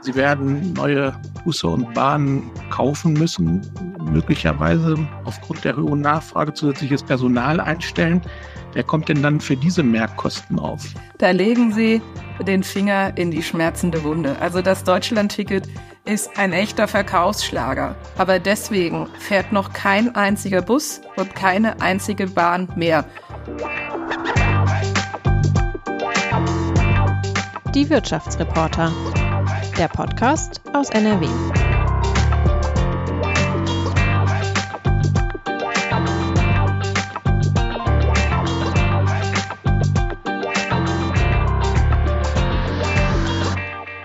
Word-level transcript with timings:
Sie 0.00 0.14
werden 0.14 0.72
neue 0.72 1.14
Busse 1.44 1.68
und 1.68 1.94
Bahnen 1.94 2.50
kaufen 2.70 3.12
müssen, 3.12 3.70
möglicherweise 4.00 4.96
aufgrund 5.24 5.64
der 5.64 5.76
hohen 5.76 6.00
Nachfrage 6.00 6.52
zusätzliches 6.54 7.02
Personal 7.02 7.60
einstellen. 7.60 8.20
Wer 8.72 8.82
kommt 8.82 9.08
denn 9.08 9.22
dann 9.22 9.40
für 9.40 9.56
diese 9.56 9.82
Mehrkosten 9.82 10.58
auf? 10.58 10.82
Da 11.18 11.30
legen 11.30 11.72
Sie 11.72 12.00
den 12.46 12.62
Finger 12.62 13.16
in 13.16 13.30
die 13.30 13.42
schmerzende 13.42 14.02
Wunde. 14.02 14.36
Also 14.40 14.62
das 14.62 14.82
Deutschland-Ticket 14.82 15.68
ist 16.04 16.36
ein 16.36 16.52
echter 16.52 16.88
Verkaufsschlager. 16.88 17.94
Aber 18.18 18.38
deswegen 18.38 19.08
fährt 19.18 19.52
noch 19.52 19.72
kein 19.72 20.14
einziger 20.16 20.62
Bus 20.62 21.00
und 21.16 21.34
keine 21.36 21.80
einzige 21.80 22.26
Bahn 22.26 22.68
mehr. 22.74 23.04
Die 27.74 27.88
Wirtschaftsreporter 27.88 28.92
der 29.78 29.88
Podcast 29.88 30.60
aus 30.74 30.90
NRW. 30.90 31.26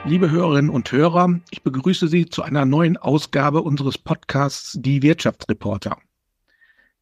Liebe 0.06 0.32
Hörerinnen 0.32 0.70
und 0.70 0.90
Hörer, 0.94 1.42
ich 1.50 1.62
begrüße 1.62 2.08
Sie 2.08 2.28
zu 2.28 2.44
einer 2.44 2.64
neuen 2.64 2.96
Ausgabe 2.96 3.64
unseres 3.64 3.98
Podcasts 3.98 4.78
Die 4.80 5.02
Wirtschaftsreporter. 5.02 5.98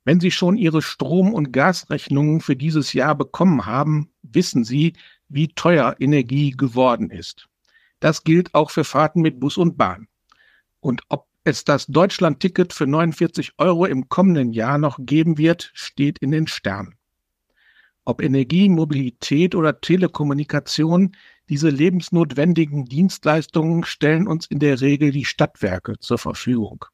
Wenn 0.03 0.19
Sie 0.19 0.31
schon 0.31 0.57
Ihre 0.57 0.81
Strom- 0.81 1.33
und 1.33 1.51
Gasrechnungen 1.51 2.41
für 2.41 2.55
dieses 2.55 2.93
Jahr 2.93 3.13
bekommen 3.13 3.67
haben, 3.67 4.09
wissen 4.23 4.63
Sie, 4.63 4.93
wie 5.29 5.49
teuer 5.49 5.95
Energie 5.99 6.51
geworden 6.51 7.09
ist. 7.09 7.47
Das 7.99 8.23
gilt 8.23 8.53
auch 8.53 8.71
für 8.71 8.83
Fahrten 8.83 9.21
mit 9.21 9.39
Bus 9.39 9.57
und 9.57 9.77
Bahn. 9.77 10.07
Und 10.79 11.01
ob 11.09 11.27
es 11.43 11.63
das 11.63 11.87
Deutschland-Ticket 11.87 12.73
für 12.73 12.87
49 12.87 13.53
Euro 13.57 13.85
im 13.85 14.09
kommenden 14.09 14.51
Jahr 14.51 14.77
noch 14.77 14.97
geben 14.99 15.37
wird, 15.37 15.71
steht 15.73 16.19
in 16.19 16.31
den 16.31 16.47
Sternen. 16.47 16.95
Ob 18.03 18.21
Energie, 18.21 18.69
Mobilität 18.69 19.55
oder 19.55 19.81
Telekommunikation, 19.81 21.15
diese 21.49 21.69
lebensnotwendigen 21.69 22.85
Dienstleistungen 22.85 23.83
stellen 23.83 24.27
uns 24.27 24.45
in 24.45 24.59
der 24.59 24.81
Regel 24.81 25.11
die 25.11 25.25
Stadtwerke 25.25 25.97
zur 25.99 26.17
Verfügung. 26.17 26.85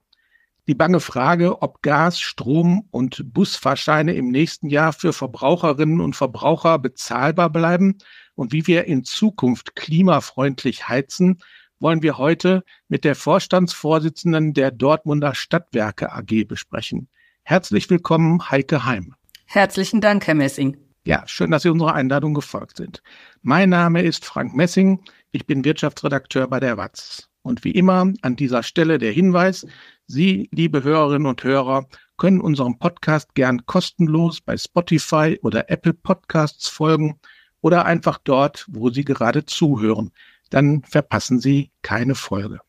Die 0.68 0.76
bange 0.76 1.00
Frage, 1.00 1.62
ob 1.62 1.82
Gas, 1.82 2.20
Strom 2.20 2.88
und 2.92 3.34
Busfahrscheine 3.34 4.14
im 4.14 4.30
nächsten 4.30 4.70
Jahr 4.70 4.94
für 4.94 5.12
Verbraucherinnen 5.12 6.00
und 6.00 6.16
Verbraucher 6.16 6.80
bezahlbar 6.80 7.50
bleiben 7.50 7.98
und 8.36 8.54
wie 8.54 8.68
wir 8.68 8.86
in 8.86 9.04
Zukunft 9.04 9.76
klimafreundlich 9.76 10.88
heizen, 10.88 11.40
wollen 11.80 12.04
wir 12.04 12.18
heute 12.18 12.64
mit 12.88 13.04
der 13.04 13.16
Vorstandsvorsitzenden 13.16 14.54
der 14.54 14.72
Dortmunder 14.72 15.36
Stadtwerke 15.36 16.12
AG 16.12 16.46
besprechen. 16.48 17.10
Herzlich 17.44 17.90
willkommen, 17.90 18.50
Heike 18.52 18.86
Heim. 18.86 19.16
Herzlichen 19.46 20.00
Dank, 20.00 20.28
Herr 20.28 20.36
Messing. 20.36 20.78
Ja, 21.04 21.24
schön, 21.26 21.50
dass 21.50 21.64
Sie 21.64 21.70
unserer 21.70 21.96
Einladung 21.96 22.36
gefolgt 22.36 22.78
sind. 22.78 23.02
Mein 23.42 23.70
Name 23.70 24.04
ist 24.04 24.24
Frank 24.24 24.56
Messing. 24.56 25.04
Ich 25.32 25.48
bin 25.48 25.66
Wirtschaftsredakteur 25.66 26.48
bei 26.48 26.60
der 26.60 26.78
WAZ. 26.78 27.28
Und 27.42 27.64
wie 27.64 27.72
immer 27.72 28.14
an 28.22 28.36
dieser 28.36 28.62
Stelle 28.62 29.00
der 29.00 29.12
Hinweis, 29.12 29.66
Sie, 30.06 30.48
liebe 30.52 30.84
Hörerinnen 30.84 31.26
und 31.26 31.44
Hörer, 31.44 31.88
können 32.18 32.40
unserem 32.40 32.78
Podcast 32.78 33.34
gern 33.34 33.66
kostenlos 33.66 34.42
bei 34.42 34.56
Spotify 34.56 35.40
oder 35.42 35.72
Apple 35.72 35.94
Podcasts 35.94 36.70
folgen 36.70 37.20
oder 37.62 37.86
einfach 37.86 38.18
dort, 38.18 38.66
wo 38.70 38.90
Sie 38.90 39.06
gerade 39.06 39.46
zuhören. 39.46 40.12
Dann 40.50 40.84
verpassen 40.84 41.40
Sie 41.40 41.72
keine 41.82 42.16
Folge. 42.16 42.60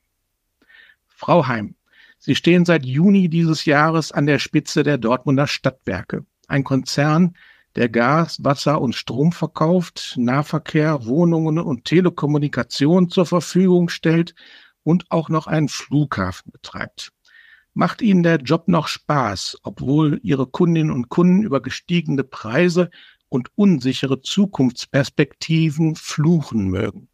Frau 1.09 1.47
Heim, 1.47 1.75
Sie 2.19 2.37
stehen 2.37 2.65
seit 2.65 2.85
Juni 2.85 3.29
dieses 3.29 3.65
Jahres 3.65 4.13
an 4.13 4.27
der 4.27 4.39
Spitze 4.39 4.85
der 4.85 4.98
Dortmunder 4.98 5.48
Stadtwerke, 5.48 6.25
ein 6.47 6.63
Konzern, 6.63 7.35
der 7.75 7.89
Gas, 7.89 8.45
Wasser 8.45 8.80
und 8.80 8.95
Strom 8.95 9.33
verkauft, 9.33 10.14
Nahverkehr, 10.17 11.07
Wohnungen 11.07 11.59
und 11.59 11.85
Telekommunikation 11.85 13.09
zur 13.09 13.27
Verfügung 13.27 13.89
stellt 13.89 14.35
und 14.85 15.11
auch 15.11 15.29
noch 15.30 15.47
einen 15.47 15.69
Flughafen 15.69 16.53
betreibt. 16.53 17.13
Macht 17.74 18.03
Ihnen 18.03 18.23
der 18.23 18.36
Job 18.36 18.69
noch 18.69 18.86
Spaß, 18.86 19.59
obwohl 19.63 20.20
Ihre 20.23 20.47
Kundinnen 20.47 20.92
und 20.92 21.09
Kunden 21.09 21.42
über 21.42 21.63
gestiegene 21.63 22.23
Preise 22.23 22.91
und 23.33 23.48
unsichere 23.55 24.20
Zukunftsperspektiven 24.20 25.97
fluchen 25.97 26.69
mögen. 26.69 27.09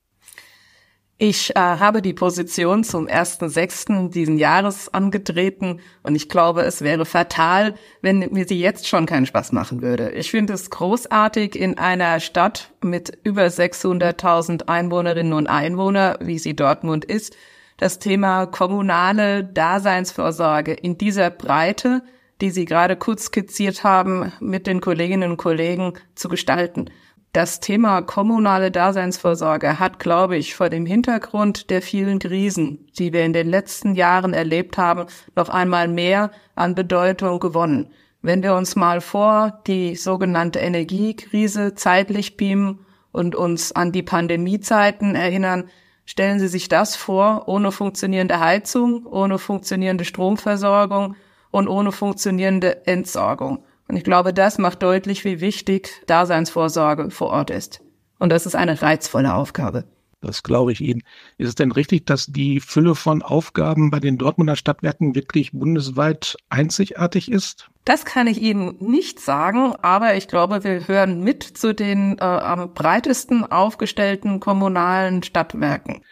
Ich 1.20 1.50
äh, 1.56 1.58
habe 1.58 2.00
die 2.00 2.12
Position 2.12 2.84
zum 2.84 3.06
1.6. 3.08 4.10
diesen 4.10 4.38
Jahres 4.38 4.92
angetreten 4.92 5.80
und 6.04 6.14
ich 6.14 6.28
glaube, 6.28 6.62
es 6.62 6.80
wäre 6.82 7.04
fatal, 7.06 7.74
wenn 8.02 8.20
mir 8.30 8.46
sie 8.46 8.60
jetzt 8.60 8.86
schon 8.86 9.06
keinen 9.06 9.26
Spaß 9.26 9.50
machen 9.50 9.82
würde. 9.82 10.10
Ich 10.10 10.30
finde 10.30 10.52
es 10.52 10.70
großartig 10.70 11.56
in 11.56 11.76
einer 11.76 12.20
Stadt 12.20 12.72
mit 12.84 13.18
über 13.24 13.46
600.000 13.46 14.68
Einwohnerinnen 14.68 15.32
und 15.32 15.48
Einwohner, 15.48 16.18
wie 16.20 16.38
sie 16.38 16.54
Dortmund 16.54 17.04
ist, 17.04 17.36
das 17.78 17.98
Thema 17.98 18.46
kommunale 18.46 19.42
Daseinsvorsorge 19.42 20.72
in 20.72 20.98
dieser 20.98 21.30
Breite 21.30 22.02
die 22.40 22.50
Sie 22.50 22.64
gerade 22.64 22.96
kurz 22.96 23.26
skizziert 23.26 23.84
haben, 23.84 24.32
mit 24.40 24.66
den 24.66 24.80
Kolleginnen 24.80 25.32
und 25.32 25.36
Kollegen 25.36 25.94
zu 26.14 26.28
gestalten. 26.28 26.90
Das 27.32 27.60
Thema 27.60 28.00
kommunale 28.00 28.70
Daseinsvorsorge 28.70 29.78
hat, 29.78 29.98
glaube 29.98 30.36
ich, 30.36 30.54
vor 30.54 30.70
dem 30.70 30.86
Hintergrund 30.86 31.68
der 31.68 31.82
vielen 31.82 32.18
Krisen, 32.18 32.88
die 32.98 33.12
wir 33.12 33.24
in 33.24 33.34
den 33.34 33.48
letzten 33.48 33.94
Jahren 33.94 34.32
erlebt 34.32 34.78
haben, 34.78 35.06
noch 35.36 35.50
einmal 35.50 35.88
mehr 35.88 36.30
an 36.54 36.74
Bedeutung 36.74 37.38
gewonnen. 37.38 37.90
Wenn 38.22 38.42
wir 38.42 38.54
uns 38.54 38.76
mal 38.76 39.00
vor 39.00 39.60
die 39.66 39.94
sogenannte 39.94 40.58
Energiekrise 40.58 41.74
zeitlich 41.74 42.36
beamen 42.36 42.86
und 43.12 43.34
uns 43.36 43.72
an 43.72 43.92
die 43.92 44.02
Pandemiezeiten 44.02 45.14
erinnern, 45.14 45.68
stellen 46.06 46.40
Sie 46.40 46.48
sich 46.48 46.68
das 46.68 46.96
vor, 46.96 47.46
ohne 47.46 47.72
funktionierende 47.72 48.40
Heizung, 48.40 49.04
ohne 49.04 49.38
funktionierende 49.38 50.06
Stromversorgung, 50.06 51.14
und 51.50 51.68
ohne 51.68 51.92
funktionierende 51.92 52.86
Entsorgung. 52.86 53.64
Und 53.88 53.96
ich 53.96 54.04
glaube, 54.04 54.34
das 54.34 54.58
macht 54.58 54.82
deutlich, 54.82 55.24
wie 55.24 55.40
wichtig 55.40 56.02
Daseinsvorsorge 56.06 57.10
vor 57.10 57.28
Ort 57.28 57.50
ist. 57.50 57.80
Und 58.18 58.30
das 58.30 58.46
ist 58.46 58.54
eine 58.54 58.82
reizvolle 58.82 59.34
Aufgabe. 59.34 59.84
Das 60.20 60.42
glaube 60.42 60.72
ich 60.72 60.80
Ihnen. 60.80 61.02
Ist 61.36 61.48
es 61.48 61.54
denn 61.54 61.70
richtig, 61.70 62.04
dass 62.04 62.26
die 62.26 62.60
Fülle 62.60 62.96
von 62.96 63.22
Aufgaben 63.22 63.90
bei 63.90 64.00
den 64.00 64.18
Dortmunder 64.18 64.56
Stadtwerken 64.56 65.14
wirklich 65.14 65.52
bundesweit 65.52 66.36
einzigartig 66.48 67.30
ist? 67.30 67.70
Das 67.84 68.04
kann 68.04 68.26
ich 68.26 68.42
Ihnen 68.42 68.76
nicht 68.80 69.20
sagen, 69.20 69.74
aber 69.80 70.16
ich 70.16 70.26
glaube, 70.26 70.64
wir 70.64 70.88
hören 70.88 71.22
mit 71.22 71.44
zu 71.44 71.72
den 71.72 72.18
äh, 72.18 72.24
am 72.24 72.74
breitesten 72.74 73.44
aufgestellten 73.44 74.40
kommunalen 74.40 75.22
Stadtwerken. 75.22 76.02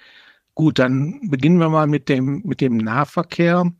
Gut, 0.54 0.78
dann 0.78 1.20
beginnen 1.28 1.58
wir 1.58 1.68
mal 1.68 1.88
mit 1.88 2.08
dem, 2.08 2.42
mit 2.44 2.60
dem 2.60 2.76
Nahverkehr. 2.76 3.72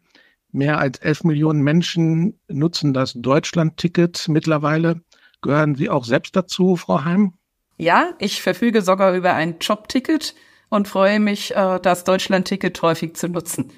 Mehr 0.56 0.78
als 0.78 1.00
11 1.00 1.24
Millionen 1.24 1.60
Menschen 1.60 2.40
nutzen 2.48 2.94
das 2.94 3.12
Deutschland-Ticket 3.12 4.26
mittlerweile. 4.28 5.02
Gehören 5.42 5.74
Sie 5.74 5.90
auch 5.90 6.06
selbst 6.06 6.34
dazu, 6.34 6.76
Frau 6.76 7.04
Heim? 7.04 7.34
Ja, 7.76 8.14
ich 8.20 8.40
verfüge 8.40 8.80
sogar 8.80 9.14
über 9.14 9.34
ein 9.34 9.56
Jobticket 9.60 10.34
und 10.70 10.88
freue 10.88 11.20
mich, 11.20 11.54
äh, 11.54 11.78
das 11.78 12.04
Deutschland-Ticket 12.04 12.80
häufig 12.80 13.16
zu 13.16 13.28
nutzen. 13.28 13.70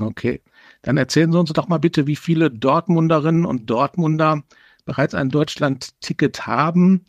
Okay, 0.00 0.42
dann 0.82 0.96
erzählen 0.96 1.30
Sie 1.30 1.38
uns 1.38 1.52
doch 1.52 1.68
mal 1.68 1.78
bitte, 1.78 2.08
wie 2.08 2.16
viele 2.16 2.50
Dortmunderinnen 2.50 3.46
und 3.46 3.70
Dortmunder 3.70 4.42
bereits 4.84 5.14
ein 5.14 5.28
Deutschland-Ticket 5.28 6.48
haben 6.48 7.04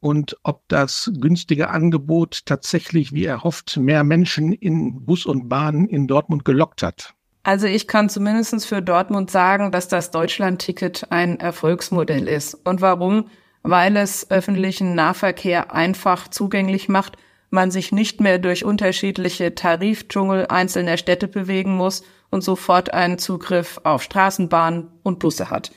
und 0.00 0.38
ob 0.42 0.66
das 0.68 1.10
günstige 1.20 1.68
Angebot 1.68 2.46
tatsächlich, 2.46 3.12
wie 3.12 3.26
erhofft, 3.26 3.76
mehr 3.76 4.04
Menschen 4.04 4.54
in 4.54 5.04
Bus 5.04 5.26
und 5.26 5.50
Bahn 5.50 5.86
in 5.86 6.06
Dortmund 6.06 6.46
gelockt 6.46 6.82
hat. 6.82 7.14
Also 7.42 7.66
ich 7.66 7.88
kann 7.88 8.08
zumindest 8.08 8.66
für 8.66 8.82
Dortmund 8.82 9.30
sagen, 9.30 9.72
dass 9.72 9.88
das 9.88 10.10
Deutschland-Ticket 10.10 11.06
ein 11.10 11.40
Erfolgsmodell 11.40 12.28
ist. 12.28 12.54
Und 12.54 12.80
warum? 12.80 13.30
Weil 13.62 13.96
es 13.96 14.30
öffentlichen 14.30 14.94
Nahverkehr 14.94 15.74
einfach 15.74 16.28
zugänglich 16.28 16.88
macht, 16.88 17.16
man 17.50 17.70
sich 17.70 17.92
nicht 17.92 18.20
mehr 18.20 18.38
durch 18.38 18.64
unterschiedliche 18.64 19.54
Tarifdschungel 19.54 20.46
einzelner 20.48 20.96
Städte 20.98 21.28
bewegen 21.28 21.76
muss 21.76 22.02
und 22.30 22.42
sofort 22.42 22.92
einen 22.92 23.18
Zugriff 23.18 23.80
auf 23.84 24.02
Straßenbahnen 24.02 24.88
und 25.02 25.18
Busse 25.18 25.50
hat. 25.50 25.70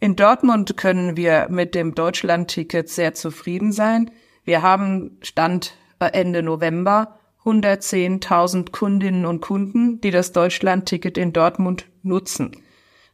In 0.00 0.16
Dortmund 0.16 0.76
können 0.76 1.16
wir 1.16 1.46
mit 1.48 1.76
dem 1.76 1.94
Deutschland-Ticket 1.94 2.88
sehr 2.88 3.14
zufrieden 3.14 3.70
sein. 3.70 4.10
Wir 4.44 4.62
haben 4.62 5.18
Stand 5.22 5.74
Ende 6.00 6.42
November 6.42 7.20
110.000 7.44 8.70
Kundinnen 8.70 9.26
und 9.26 9.40
Kunden, 9.40 10.00
die 10.00 10.10
das 10.10 10.32
Deutschland-Ticket 10.32 11.18
in 11.18 11.32
Dortmund 11.32 11.86
nutzen. 12.02 12.52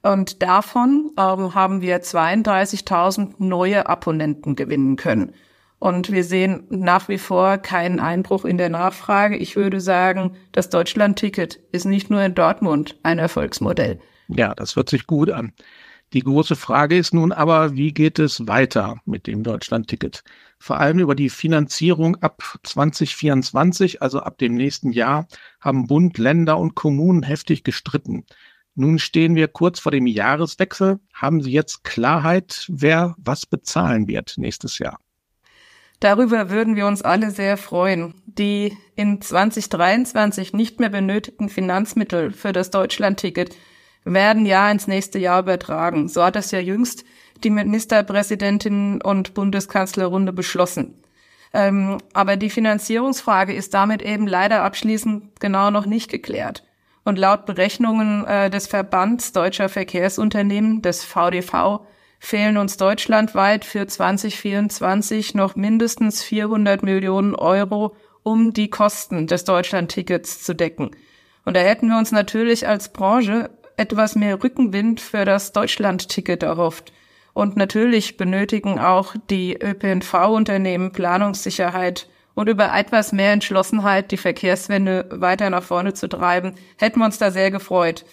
Und 0.02 0.42
davon 0.42 1.10
ähm, 1.19 1.54
haben 1.54 1.80
wir 1.80 2.02
32.000 2.02 3.34
neue 3.38 3.88
Abonnenten 3.88 4.54
gewinnen 4.54 4.96
können. 4.96 5.32
Und 5.80 6.10
wir 6.10 6.25
sehen 6.25 6.64
nach 6.70 7.08
wie 7.08 7.19
vor 7.19 7.58
keinen 7.58 8.00
Einbruch 8.00 8.44
in 8.44 8.58
der 8.58 8.69
Nachfrage. 8.69 9.36
Ich 9.36 9.54
würde 9.54 9.80
sagen, 9.80 10.36
das 10.52 10.70
Deutschland-Ticket 10.70 11.60
ist 11.72 11.84
nicht 11.84 12.10
nur 12.10 12.22
in 12.22 12.34
Dortmund 12.34 12.98
ein 13.02 13.19
Erfolgsmodell. 13.19 14.00
Ja, 14.28 14.54
das 14.54 14.76
hört 14.76 14.90
sich 14.90 15.06
gut 15.06 15.30
an. 15.30 15.52
Die 16.12 16.22
große 16.22 16.56
Frage 16.56 16.96
ist 16.96 17.14
nun 17.14 17.32
aber, 17.32 17.75
wie 17.75 17.92
geht 17.92 18.19
es 18.19 18.46
weiter 18.48 18.96
mit 19.04 19.26
dem 19.26 19.42
Deutschland-Ticket? 19.42 20.25
Vor 20.58 20.78
allem 20.78 20.99
über 20.99 21.14
die 21.14 21.31
Finanzierung 21.31 22.16
ab 22.16 22.43
2024, 22.62 24.02
also 24.02 24.20
ab 24.20 24.38
dem 24.38 24.55
nächsten 24.55 24.93
Jahr, 24.93 25.28
haben 25.60 25.87
Bund, 25.87 26.19
Länder 26.19 26.58
und 26.58 26.75
Kommunen 26.75 27.22
heftig 27.22 27.64
gestritten. 27.64 28.25
Nun 28.75 28.99
stehen 28.99 29.34
wir 29.34 29.49
kurz 29.49 29.81
vor 29.81 29.93
dem 29.93 30.06
Jahreswechsel. 30.06 31.00
Haben 31.12 31.43
Sie 31.43 31.50
jetzt 31.50 31.84
Klarheit, 31.84 32.64
wer 32.69 33.14
was 33.19 33.46
bezahlen 33.46 34.06
wird 34.06 34.34
nächstes 34.37 34.78
Jahr? 34.78 34.99
Darüber 36.00 36.49
würden 36.49 36.76
wir 36.76 36.87
uns 36.87 37.02
alle 37.02 37.32
sehr 37.32 37.56
freuen. 37.56 38.14
Die 38.26 38.76
in 38.94 39.20
2023 39.20 40.52
nicht 40.52 40.78
mehr 40.78 40.90
benötigten 40.90 41.49
Finanzmittel 41.49 42.32
für 42.32 42.52
das 42.52 42.70
Deutschlandticket 42.70 43.56
werden 44.04 44.46
ja 44.46 44.70
ins 44.70 44.87
nächste 44.87 45.19
Jahr 45.19 45.40
übertragen. 45.40 46.08
So 46.08 46.22
hat 46.22 46.37
das 46.37 46.52
ja 46.52 46.61
jüngst 46.61 47.04
die 47.44 47.50
Ministerpräsidentin 47.50 49.00
und 49.02 49.35
Bundeskanzlerrunde 49.35 50.32
beschlossen. 50.32 51.02
Ähm, 51.52 51.99
aber 52.12 52.37
die 52.37 52.50
Finanzierungsfrage 52.50 53.52
ist 53.55 53.75
damit 53.75 54.02
eben 54.02 54.26
leider 54.26 54.62
abschließend 54.62 55.40
genau 55.40 55.70
noch 55.70 55.87
nicht 55.87 56.11
geklärt. 56.11 56.64
Und 57.05 57.19
laut 57.19 57.46
Berechnungen 57.46 58.26
äh, 58.26 58.50
des 58.50 58.67
Verbands 58.67 59.32
Deutscher 59.32 59.69
Verkehrsunternehmen, 59.69 60.82
des 60.82 61.05
VDV, 61.05 61.81
fehlen 62.19 62.56
uns 62.56 62.76
deutschlandweit 62.76 63.64
für 63.64 63.87
2024 63.87 65.35
noch 65.35 65.56
mindestens 65.56 66.23
400 66.23 66.82
Millionen 66.82 67.35
Euro, 67.35 67.94
um 68.23 68.52
die 68.52 68.69
Kosten 68.69 69.26
des 69.26 69.44
Deutschlandtickets 69.44 70.43
zu 70.43 70.55
decken. 70.55 70.90
Und 71.44 71.56
da 71.56 71.61
hätten 71.61 71.88
wir 71.88 71.96
uns 71.96 72.12
natürlich 72.12 72.69
als 72.69 72.93
Branche 72.93 73.50
etwas 73.79 74.17
mehr 74.17 74.43
Rückenwind 74.43 75.00
für 75.00 75.25
das 75.25 75.52
Deutschlandticket 75.52 76.43
erhofft. 76.43 76.93
Und 77.38 77.56
natürlich 77.56 78.17
benötigen 78.17 78.81
auch 78.81 79.14
die 79.31 79.56
ÖPNV-Unternehmen 79.62 80.90
Planungssicherheit 80.90 82.08
und 82.35 82.49
über 82.49 82.75
etwas 82.76 83.12
mehr 83.12 83.31
Entschlossenheit, 83.31 84.11
die 84.11 84.17
Verkehrswende 84.17 85.06
weiter 85.12 85.49
nach 85.49 85.62
vorne 85.62 85.94
zu 85.94 86.08
treiben, 86.08 86.55
hätten 86.79 86.99
wir 86.99 87.05
uns 87.05 87.19
da 87.19 87.31
sehr 87.31 87.52
gefreut. 87.52 88.05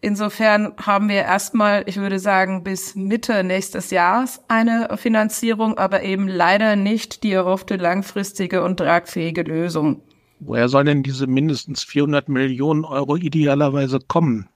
Insofern 0.00 0.72
haben 0.84 1.08
wir 1.08 1.22
erstmal, 1.22 1.84
ich 1.86 1.98
würde 1.98 2.18
sagen, 2.18 2.64
bis 2.64 2.96
Mitte 2.96 3.44
nächstes 3.44 3.92
Jahres 3.92 4.40
eine 4.48 4.88
Finanzierung, 4.96 5.78
aber 5.78 6.02
eben 6.02 6.26
leider 6.26 6.74
nicht 6.74 7.22
die 7.22 7.30
erhoffte 7.30 7.76
langfristige 7.76 8.64
und 8.64 8.78
tragfähige 8.78 9.42
Lösung. 9.42 10.02
Woher 10.40 10.68
sollen 10.68 10.86
denn 10.86 11.02
diese 11.04 11.28
mindestens 11.28 11.84
400 11.84 12.28
Millionen 12.28 12.84
Euro 12.84 13.14
idealerweise 13.14 14.00
kommen? 14.00 14.48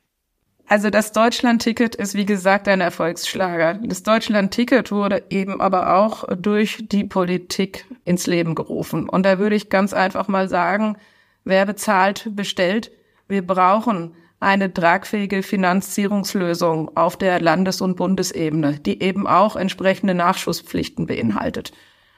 Also 0.71 0.91
das 0.91 1.13
Deutschland-Ticket 1.13 1.95
ist 1.95 2.15
wie 2.15 2.27
gesagt 2.27 2.69
ein 2.69 2.83
Erfolgsschlager. 2.83 3.81
Das 3.83 4.03
Deutschland-Ticket 4.03 4.93
wurde 4.93 5.23
eben 5.31 5.63
aber 5.63 5.97
auch 5.97 6.25
durch 6.37 6.85
die 6.89 7.05
Politik 7.05 7.87
ins 8.05 8.27
Leben 8.27 8.55
gerufen. 8.55 9.09
Und 9.09 9.25
da 9.25 9.39
würde 9.39 9.57
ich 9.57 9.71
ganz 9.71 9.95
einfach 9.95 10.29
mal 10.29 10.47
sagen, 10.51 10.99
wer 11.45 11.65
bezahlt, 11.65 12.29
bestellt. 12.37 12.91
Wir 13.29 13.47
brauchen 13.47 14.15
eine 14.41 14.73
tragfähige 14.73 15.43
Finanzierungslösung 15.43 16.95
auf 16.97 17.17
der 17.17 17.41
Landes- 17.41 17.81
und 17.81 17.97
Bundesebene, 17.97 18.79
die 18.79 19.03
eben 19.03 19.27
auch 19.27 19.57
entsprechende 19.57 20.15
Nachschusspflichten 20.15 21.07
beinhaltet. 21.07 21.73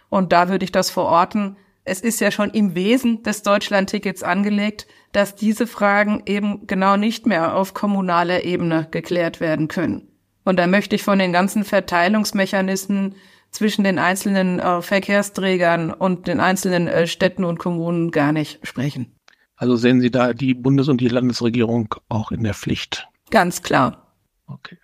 Und 0.09 0.33
da 0.33 0.49
würde 0.49 0.65
ich 0.65 0.73
das 0.73 0.91
verorten. 0.91 1.57
Es 1.91 2.01
ist 2.01 2.21
ja 2.21 2.31
schon 2.31 2.51
im 2.51 2.77
Wesen 2.77 3.25
des 3.25 3.43
Deutschlandtickets 3.43 4.23
angelegt, 4.23 4.87
dass 5.11 5.35
diese 5.35 5.67
Fragen 5.67 6.23
eben 6.25 6.69
genau 6.69 6.97
nicht 6.97 7.27
mehr 7.27 7.57
auf 7.57 7.75
kommunaler 7.75 8.45
Ebene 8.45 8.87
geklärt 8.93 9.41
werden 9.41 9.67
können. 9.67 10.07
Und 10.45 10.61
da 10.61 10.69
möchte 10.69 10.95
ich 10.95 11.03
von 11.03 11.19
den 11.19 11.33
ganzen 11.33 11.65
Verteilungsmechanismen 11.65 13.17
zwischen 13.51 13.83
den 13.83 13.99
einzelnen 13.99 14.61
äh, 14.61 14.83
Verkehrsträgern 14.83 15.93
und 15.93 16.29
den 16.29 16.39
einzelnen 16.39 16.87
äh, 16.87 17.09
Städten 17.09 17.43
und 17.43 17.59
Kommunen 17.59 18.13
gar 18.13 18.31
nicht 18.31 18.65
sprechen. 18.65 19.17
Also 19.57 19.75
sehen 19.75 20.01
Sie 20.01 20.13
da 20.13 20.33
die 20.33 20.55
Bundes- 20.55 20.89
und 20.89 21.01
die 21.01 21.09
Landesregierung 21.09 21.93
auch 22.09 22.31
in 22.31 22.45
der 22.45 22.55
Pflicht? 22.55 23.09
Ganz 23.31 23.63
klar. 23.63 24.15
Okay. 24.47 24.79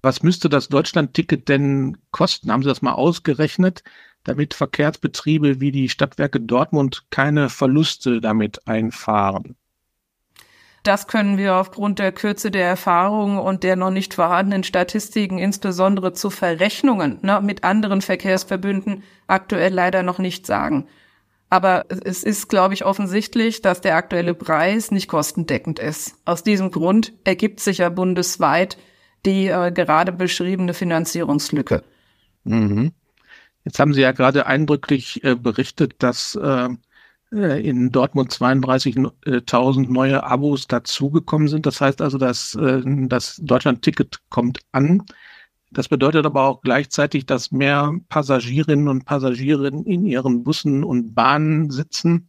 Was 0.00 0.22
müsste 0.22 0.48
das 0.48 0.68
Deutschland-Ticket 0.68 1.48
denn 1.48 1.96
kosten? 2.12 2.52
Haben 2.52 2.62
Sie 2.62 2.68
das 2.68 2.82
mal 2.82 2.92
ausgerechnet, 2.92 3.82
damit 4.24 4.54
Verkehrsbetriebe 4.54 5.60
wie 5.60 5.70
die 5.70 5.88
Stadtwerke 5.88 6.40
Dortmund 6.40 7.04
keine 7.10 7.48
Verluste 7.48 8.20
damit 8.20 8.66
einfahren? 8.66 9.56
Das 10.82 11.06
können 11.06 11.38
wir 11.38 11.54
aufgrund 11.56 11.98
der 11.98 12.12
Kürze 12.12 12.50
der 12.50 12.66
Erfahrungen 12.66 13.38
und 13.38 13.62
der 13.62 13.74
noch 13.74 13.90
nicht 13.90 14.12
vorhandenen 14.12 14.64
Statistiken, 14.64 15.38
insbesondere 15.38 16.12
zu 16.12 16.28
Verrechnungen 16.28 17.20
ne, 17.22 17.40
mit 17.42 17.64
anderen 17.64 18.02
Verkehrsverbünden, 18.02 19.02
aktuell 19.26 19.72
leider 19.72 20.02
noch 20.02 20.18
nicht 20.18 20.46
sagen. 20.46 20.86
Aber 21.48 21.86
es 21.88 22.22
ist, 22.22 22.48
glaube 22.48 22.74
ich, 22.74 22.84
offensichtlich, 22.84 23.62
dass 23.62 23.80
der 23.80 23.96
aktuelle 23.96 24.34
Preis 24.34 24.90
nicht 24.90 25.08
kostendeckend 25.08 25.78
ist. 25.78 26.16
Aus 26.26 26.42
diesem 26.42 26.70
Grund 26.70 27.14
ergibt 27.24 27.60
sich 27.60 27.78
ja 27.78 27.88
bundesweit 27.88 28.76
die 29.24 29.46
äh, 29.46 29.72
gerade 29.72 30.12
beschriebene 30.12 30.74
Finanzierungslücke. 30.74 31.82
Mhm. 32.44 32.92
Jetzt 33.64 33.78
haben 33.78 33.94
Sie 33.94 34.02
ja 34.02 34.12
gerade 34.12 34.46
eindrücklich 34.46 35.24
äh, 35.24 35.34
berichtet, 35.34 35.94
dass 35.98 36.34
äh, 36.36 36.68
äh 37.32 37.68
in 37.68 37.90
Dortmund 37.90 38.32
32.000 38.32 39.90
neue 39.90 40.24
Abos 40.24 40.66
dazugekommen 40.66 41.48
sind. 41.48 41.66
Das 41.66 41.80
heißt 41.80 42.02
also, 42.02 42.18
dass 42.18 42.54
äh, 42.54 42.82
das 42.84 43.40
Deutschland-Ticket 43.42 44.20
kommt 44.28 44.60
an. 44.72 45.02
Das 45.70 45.88
bedeutet 45.88 46.24
aber 46.24 46.44
auch 46.44 46.60
gleichzeitig, 46.60 47.26
dass 47.26 47.50
mehr 47.50 47.92
Passagierinnen 48.08 48.88
und 48.88 49.06
Passagiere 49.06 49.68
in 49.68 50.06
ihren 50.06 50.44
Bussen 50.44 50.84
und 50.84 51.14
Bahnen 51.14 51.70
sitzen. 51.70 52.28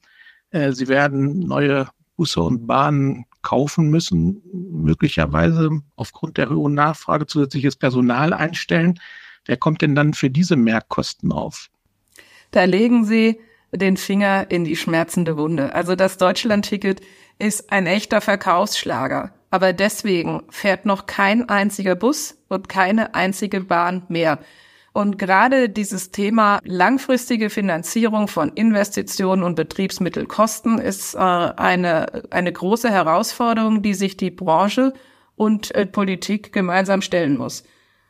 Äh, 0.49 0.71
sie 0.71 0.87
werden 0.87 1.39
neue 1.39 1.87
Busse 2.15 2.41
und 2.41 2.65
Bahnen 2.65 3.25
kaufen 3.41 3.89
müssen, 3.89 4.41
möglicherweise 4.51 5.69
aufgrund 5.95 6.37
der 6.37 6.49
hohen 6.49 6.73
Nachfrage 6.73 7.27
zusätzliches 7.27 7.75
Personal 7.75 8.33
einstellen. 8.33 8.99
Wer 9.45 9.57
kommt 9.57 9.81
denn 9.81 9.95
dann 9.95 10.13
für 10.13 10.29
diese 10.29 10.55
Mehrkosten 10.55 11.31
auf? 11.31 11.69
Da 12.51 12.63
legen 12.63 13.05
Sie 13.05 13.39
den 13.71 13.97
Finger 13.97 14.49
in 14.49 14.63
die 14.63 14.75
schmerzende 14.75 15.37
Wunde. 15.37 15.73
Also 15.73 15.95
das 15.95 16.17
Deutschlandticket 16.17 17.01
ist 17.39 17.71
ein 17.71 17.87
echter 17.87 18.21
Verkaufsschlager 18.21 19.33
aber 19.55 19.71
deswegen 19.71 20.43
fährt 20.49 20.85
noch 20.85 21.05
kein 21.05 21.47
einziger 21.47 21.95
Bus 21.95 22.37
und 22.49 22.67
keine 22.67 23.15
einzige 23.15 23.61
Bahn 23.61 24.03
mehr. 24.09 24.39
Und 24.91 25.17
gerade 25.17 25.69
dieses 25.69 26.11
Thema 26.11 26.59
langfristige 26.65 27.49
Finanzierung 27.49 28.27
von 28.27 28.49
Investitionen 28.49 29.43
und 29.43 29.55
Betriebsmittelkosten 29.55 30.77
ist 30.77 31.15
äh, 31.15 31.19
eine, 31.19 32.23
eine 32.31 32.51
große 32.51 32.91
Herausforderung, 32.91 33.81
die 33.81 33.93
sich 33.93 34.17
die 34.17 34.29
Branche 34.29 34.93
und 35.37 35.73
äh, 35.73 35.85
Politik 35.85 36.51
gemeinsam 36.51 37.01
stellen 37.01 37.37
muss. 37.37 37.63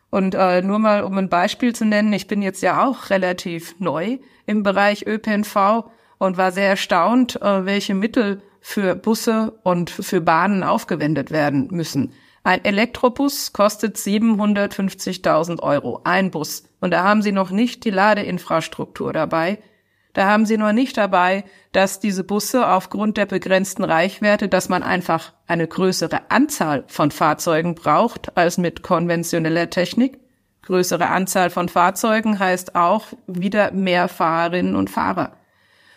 Und 0.09 0.35
äh, 0.35 0.61
nur 0.61 0.79
mal, 0.79 1.03
um 1.03 1.17
ein 1.17 1.29
Beispiel 1.29 1.73
zu 1.73 1.85
nennen, 1.85 2.13
ich 2.13 2.27
bin 2.27 2.41
jetzt 2.41 2.61
ja 2.61 2.85
auch 2.85 3.09
relativ 3.09 3.79
neu 3.79 4.19
im 4.45 4.63
Bereich 4.63 5.05
ÖPNV 5.05 5.85
und 6.17 6.37
war 6.37 6.51
sehr 6.51 6.69
erstaunt, 6.69 7.41
äh, 7.41 7.65
welche 7.65 7.95
Mittel 7.95 8.41
für 8.61 8.95
Busse 8.95 9.59
und 9.63 9.89
für 9.89 10.21
Bahnen 10.21 10.63
aufgewendet 10.63 11.31
werden 11.31 11.67
müssen. 11.71 12.13
Ein 12.43 12.63
Elektrobus 12.63 13.53
kostet 13.53 13.97
750.000 13.97 15.61
Euro, 15.61 16.01
ein 16.03 16.31
Bus. 16.31 16.63
Und 16.79 16.91
da 16.91 17.03
haben 17.03 17.21
Sie 17.21 17.31
noch 17.31 17.49
nicht 17.49 17.85
die 17.85 17.89
Ladeinfrastruktur 17.89 19.13
dabei. 19.13 19.57
Da 20.15 20.27
haben 20.27 20.45
Sie 20.45 20.57
noch 20.57 20.71
nicht 20.71 20.95
dabei, 20.95 21.43
dass 21.73 21.99
diese 21.99 22.23
Busse 22.23 22.69
aufgrund 22.69 23.17
der 23.17 23.25
begrenzten 23.25 23.83
Reichweite, 23.83 24.47
dass 24.47 24.69
man 24.69 24.81
einfach 24.81 25.33
eine 25.45 25.67
größere 25.67 26.31
Anzahl 26.31 26.85
von 26.87 27.11
Fahrzeugen 27.11 27.75
braucht 27.75 28.37
als 28.37 28.57
mit 28.57 28.81
konventioneller 28.81 29.69
Technik. 29.69 30.17
Größere 30.61 31.09
Anzahl 31.09 31.49
von 31.49 31.67
Fahrzeugen 31.67 32.39
heißt 32.39 32.75
auch 32.75 33.07
wieder 33.27 33.73
mehr 33.73 34.07
Fahrerinnen 34.07 34.77
und 34.77 34.89
Fahrer. 34.89 35.33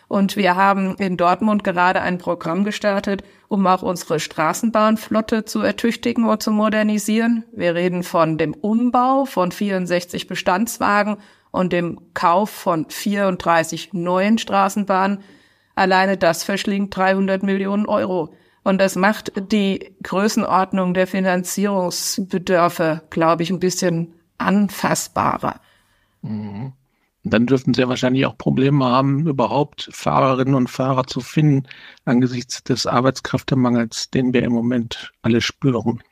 Und 0.09 0.35
wir 0.35 0.57
haben 0.57 0.95
in 0.97 1.15
Dortmund 1.15 1.63
gerade 1.63 2.01
ein 2.01 2.17
Programm 2.17 2.65
gestartet, 2.65 3.23
um 3.47 3.65
auch 3.67 3.83
unsere 3.83 4.19
Straßenbahnflotte 4.19 5.45
zu 5.45 5.61
ertüchtigen 5.61 6.27
und 6.27 6.43
zu 6.43 6.51
modernisieren. 6.51 7.45
Wir 7.53 7.73
reden 7.73 8.03
von 8.03 8.37
dem 8.37 8.53
Umbau 8.53 9.23
von 9.23 9.53
64 9.53 10.27
Bestandswagen 10.27 11.17
und 11.51 11.73
dem 11.73 11.99
Kauf 12.13 12.49
von 12.49 12.85
34 12.89 13.93
neuen 13.93 14.37
Straßenbahnen. 14.37 15.19
Alleine 15.75 16.17
das 16.17 16.43
verschlingt 16.43 16.95
300 16.95 17.43
Millionen 17.43 17.85
Euro. 17.85 18.33
Und 18.63 18.79
das 18.79 18.95
macht 18.95 19.31
die 19.51 19.95
Größenordnung 20.03 20.93
der 20.93 21.07
Finanzierungsbedürfe, 21.07 23.03
glaube 23.09 23.43
ich, 23.43 23.49
ein 23.49 23.59
bisschen 23.59 24.13
anfassbarer. 24.37 25.59
Mhm. 26.21 26.73
dann 27.23 27.45
dürften 27.45 27.73
sie 27.73 27.81
ja 27.81 27.89
wahrscheinlich 27.89 28.25
auch 28.25 28.37
Probleme 28.37 28.83
haben, 28.83 29.25
überhaupt 29.27 29.89
Fahrerinnen 29.91 30.53
und 30.55 30.69
Fahrer 30.69 31.05
zu 31.05 31.21
finden, 31.21 31.67
angesichts 32.03 32.63
des 32.63 32.85
Arbeitskräftemangels, 32.85 34.09
den 34.09 34.33
wir 34.33 34.43
im 34.43 34.51
Moment 34.51 35.11
alle 35.21 35.39
spüren. 35.39 36.03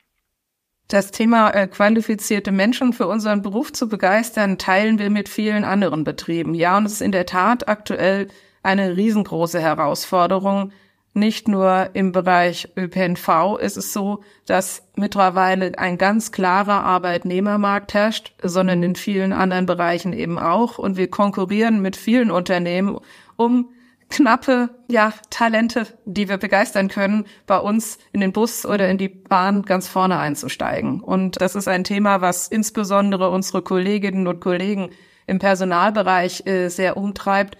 Das 0.88 1.10
Thema 1.10 1.50
äh, 1.50 1.66
qualifizierte 1.68 2.50
Menschen 2.50 2.94
für 2.94 3.06
unseren 3.08 3.42
Beruf 3.42 3.74
zu 3.74 3.90
begeistern, 3.90 4.56
teilen 4.56 4.98
wir 4.98 5.10
mit 5.10 5.28
vielen 5.28 5.64
anderen 5.64 6.02
Betrieben. 6.02 6.54
Ja, 6.54 6.78
und 6.78 6.86
es 6.86 6.94
ist 6.94 7.02
in 7.02 7.12
der 7.12 7.26
Tat 7.26 7.68
aktuell 7.68 8.28
eine 8.62 8.96
riesengroße 8.96 9.60
Herausforderung. 9.60 10.72
Nicht 11.12 11.46
nur 11.46 11.90
im 11.92 12.12
Bereich 12.12 12.70
ÖPNV 12.74 13.58
ist 13.60 13.76
es 13.76 13.92
so, 13.92 14.22
dass 14.46 14.88
mittlerweile 14.96 15.78
ein 15.78 15.98
ganz 15.98 16.32
klarer 16.32 16.84
Arbeitnehmermarkt 16.84 17.92
herrscht, 17.92 18.32
sondern 18.42 18.82
in 18.82 18.94
vielen 18.94 19.34
anderen 19.34 19.66
Bereichen 19.66 20.14
eben 20.14 20.38
auch. 20.38 20.78
Und 20.78 20.96
wir 20.96 21.10
konkurrieren 21.10 21.82
mit 21.82 21.96
vielen 21.96 22.30
Unternehmen 22.30 22.98
um 23.36 23.68
knappe, 24.10 24.70
ja, 24.88 25.12
Talente, 25.30 25.86
die 26.04 26.28
wir 26.28 26.38
begeistern 26.38 26.88
können, 26.88 27.26
bei 27.46 27.58
uns 27.58 27.98
in 28.12 28.20
den 28.20 28.32
Bus 28.32 28.64
oder 28.64 28.88
in 28.88 28.98
die 28.98 29.08
Bahn 29.08 29.62
ganz 29.62 29.88
vorne 29.88 30.18
einzusteigen. 30.18 31.00
Und 31.00 31.40
das 31.40 31.54
ist 31.54 31.68
ein 31.68 31.84
Thema, 31.84 32.20
was 32.20 32.48
insbesondere 32.48 33.30
unsere 33.30 33.62
Kolleginnen 33.62 34.26
und 34.26 34.40
Kollegen 34.40 34.90
im 35.26 35.38
Personalbereich 35.38 36.46
äh, 36.46 36.68
sehr 36.68 36.96
umtreibt. 36.96 37.58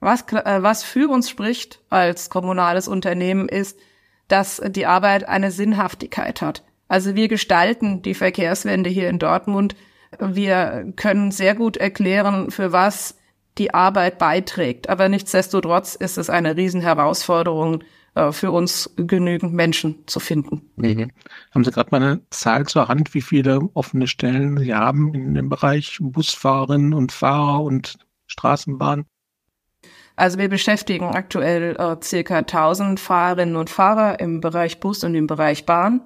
Was, 0.00 0.22
äh, 0.32 0.62
was 0.62 0.84
für 0.84 1.08
uns 1.10 1.28
spricht 1.28 1.80
als 1.90 2.30
kommunales 2.30 2.86
Unternehmen 2.86 3.48
ist, 3.48 3.78
dass 4.28 4.62
die 4.64 4.86
Arbeit 4.86 5.28
eine 5.28 5.50
Sinnhaftigkeit 5.50 6.40
hat. 6.40 6.62
Also 6.86 7.14
wir 7.14 7.28
gestalten 7.28 8.02
die 8.02 8.14
Verkehrswende 8.14 8.88
hier 8.88 9.08
in 9.08 9.18
Dortmund. 9.18 9.74
Wir 10.20 10.92
können 10.96 11.32
sehr 11.32 11.54
gut 11.54 11.76
erklären, 11.76 12.50
für 12.50 12.72
was 12.72 13.17
die 13.58 13.74
Arbeit 13.74 14.18
beiträgt. 14.18 14.88
Aber 14.88 15.08
nichtsdestotrotz 15.08 15.94
ist 15.94 16.18
es 16.18 16.30
eine 16.30 16.56
Riesenherausforderung 16.56 17.82
äh, 18.14 18.32
für 18.32 18.50
uns, 18.50 18.92
genügend 18.96 19.52
Menschen 19.52 20.06
zu 20.06 20.20
finden. 20.20 20.70
Mhm. 20.76 21.12
Haben 21.52 21.64
Sie 21.64 21.70
gerade 21.70 21.90
mal 21.90 22.02
eine 22.02 22.20
Zahl 22.30 22.66
zur 22.66 22.88
Hand, 22.88 23.14
wie 23.14 23.22
viele 23.22 23.60
offene 23.74 24.06
Stellen 24.06 24.58
Sie 24.58 24.74
haben 24.74 25.14
in 25.14 25.34
dem 25.34 25.48
Bereich 25.48 25.98
Busfahrerinnen 26.00 26.94
und 26.94 27.12
Fahrer 27.12 27.62
und 27.62 27.98
Straßenbahn? 28.26 29.06
Also 30.16 30.38
wir 30.38 30.48
beschäftigen 30.48 31.14
aktuell 31.14 31.76
äh, 31.78 31.96
circa 32.02 32.38
1000 32.38 32.98
Fahrerinnen 32.98 33.54
und 33.54 33.70
Fahrer 33.70 34.18
im 34.18 34.40
Bereich 34.40 34.80
Bus 34.80 35.04
und 35.04 35.14
im 35.14 35.28
Bereich 35.28 35.64
Bahn. 35.64 36.00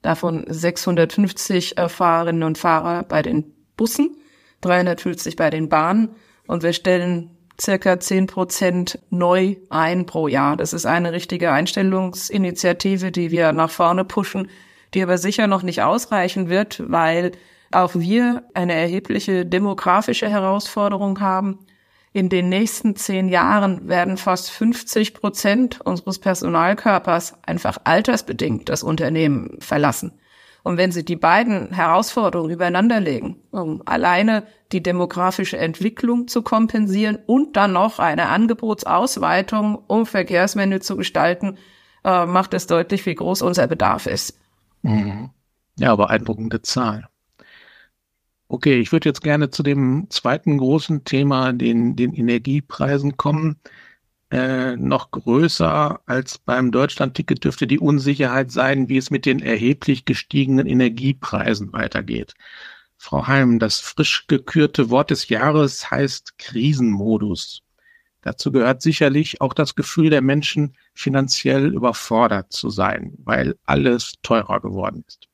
Davon 0.00 0.44
650 0.48 1.76
äh, 1.76 1.88
Fahrerinnen 1.90 2.42
und 2.42 2.56
Fahrer 2.56 3.02
bei 3.02 3.20
den 3.20 3.52
Bussen, 3.76 4.16
350 4.62 5.36
bei 5.36 5.50
den 5.50 5.68
Bahnen 5.68 6.16
und 6.50 6.64
wir 6.64 6.72
stellen 6.72 7.30
circa 7.60 8.00
zehn 8.00 8.26
Prozent 8.26 8.98
neu 9.10 9.54
ein 9.68 10.04
pro 10.04 10.26
Jahr. 10.26 10.56
Das 10.56 10.72
ist 10.72 10.84
eine 10.84 11.12
richtige 11.12 11.52
Einstellungsinitiative, 11.52 13.12
die 13.12 13.30
wir 13.30 13.52
nach 13.52 13.70
vorne 13.70 14.04
pushen, 14.04 14.48
die 14.92 15.02
aber 15.02 15.16
sicher 15.16 15.46
noch 15.46 15.62
nicht 15.62 15.82
ausreichen 15.82 16.48
wird, 16.48 16.82
weil 16.90 17.30
auch 17.70 17.94
wir 17.94 18.42
eine 18.52 18.74
erhebliche 18.74 19.46
demografische 19.46 20.28
Herausforderung 20.28 21.20
haben. 21.20 21.60
In 22.12 22.28
den 22.28 22.48
nächsten 22.48 22.96
zehn 22.96 23.28
Jahren 23.28 23.88
werden 23.88 24.16
fast 24.16 24.50
50 24.50 25.14
Prozent 25.14 25.80
unseres 25.80 26.18
Personalkörpers 26.18 27.34
einfach 27.46 27.78
altersbedingt 27.84 28.68
das 28.68 28.82
Unternehmen 28.82 29.56
verlassen. 29.60 30.18
Und 30.62 30.76
wenn 30.76 30.92
Sie 30.92 31.04
die 31.04 31.16
beiden 31.16 31.72
Herausforderungen 31.72 32.50
übereinander 32.50 33.00
legen, 33.00 33.36
um 33.50 33.82
alleine 33.86 34.44
die 34.72 34.82
demografische 34.82 35.56
Entwicklung 35.56 36.28
zu 36.28 36.42
kompensieren 36.42 37.18
und 37.26 37.56
dann 37.56 37.72
noch 37.72 37.98
eine 37.98 38.28
Angebotsausweitung, 38.28 39.76
um 39.86 40.06
Verkehrswende 40.06 40.80
zu 40.80 40.96
gestalten, 40.96 41.56
äh, 42.04 42.26
macht 42.26 42.54
es 42.54 42.66
deutlich, 42.66 43.04
wie 43.06 43.14
groß 43.14 43.42
unser 43.42 43.66
Bedarf 43.66 44.06
ist. 44.06 44.38
Mhm. 44.82 45.30
Ja, 45.78 45.96
beeindruckende 45.96 46.62
Zahl. 46.62 47.08
Okay, 48.48 48.80
ich 48.80 48.90
würde 48.90 49.08
jetzt 49.08 49.22
gerne 49.22 49.50
zu 49.50 49.62
dem 49.62 50.08
zweiten 50.10 50.58
großen 50.58 51.04
Thema, 51.04 51.52
den, 51.52 51.94
den 51.94 52.12
Energiepreisen 52.12 53.16
kommen. 53.16 53.60
Äh, 54.30 54.76
noch 54.76 55.10
größer 55.10 56.00
als 56.06 56.38
beim 56.38 56.70
Deutschland-Ticket 56.70 57.44
dürfte 57.44 57.66
die 57.66 57.80
Unsicherheit 57.80 58.52
sein, 58.52 58.88
wie 58.88 58.96
es 58.96 59.10
mit 59.10 59.26
den 59.26 59.40
erheblich 59.40 60.04
gestiegenen 60.04 60.66
Energiepreisen 60.66 61.72
weitergeht. 61.72 62.34
Frau 62.96 63.26
Heim, 63.26 63.58
das 63.58 63.80
frisch 63.80 64.26
gekürte 64.28 64.90
Wort 64.90 65.10
des 65.10 65.28
Jahres 65.28 65.90
heißt 65.90 66.38
Krisenmodus. 66.38 67.62
Dazu 68.22 68.52
gehört 68.52 68.82
sicherlich 68.82 69.40
auch 69.40 69.54
das 69.54 69.74
Gefühl 69.74 70.10
der 70.10 70.22
Menschen, 70.22 70.76
finanziell 70.94 71.74
überfordert 71.74 72.52
zu 72.52 72.70
sein, 72.70 73.14
weil 73.24 73.56
alles 73.64 74.14
teurer 74.22 74.60
geworden 74.60 75.04
ist. 75.08 75.29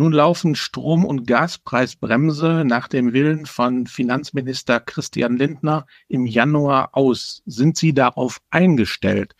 Nun 0.00 0.12
laufen 0.12 0.54
Strom- 0.54 1.04
und 1.04 1.26
Gaspreisbremse 1.26 2.64
nach 2.64 2.88
dem 2.88 3.12
Willen 3.12 3.44
von 3.44 3.86
Finanzminister 3.86 4.80
Christian 4.80 5.36
Lindner 5.36 5.84
im 6.08 6.24
Januar 6.24 6.96
aus. 6.96 7.42
Sind 7.44 7.76
Sie 7.76 7.92
darauf 7.92 8.40
eingestellt, 8.48 9.36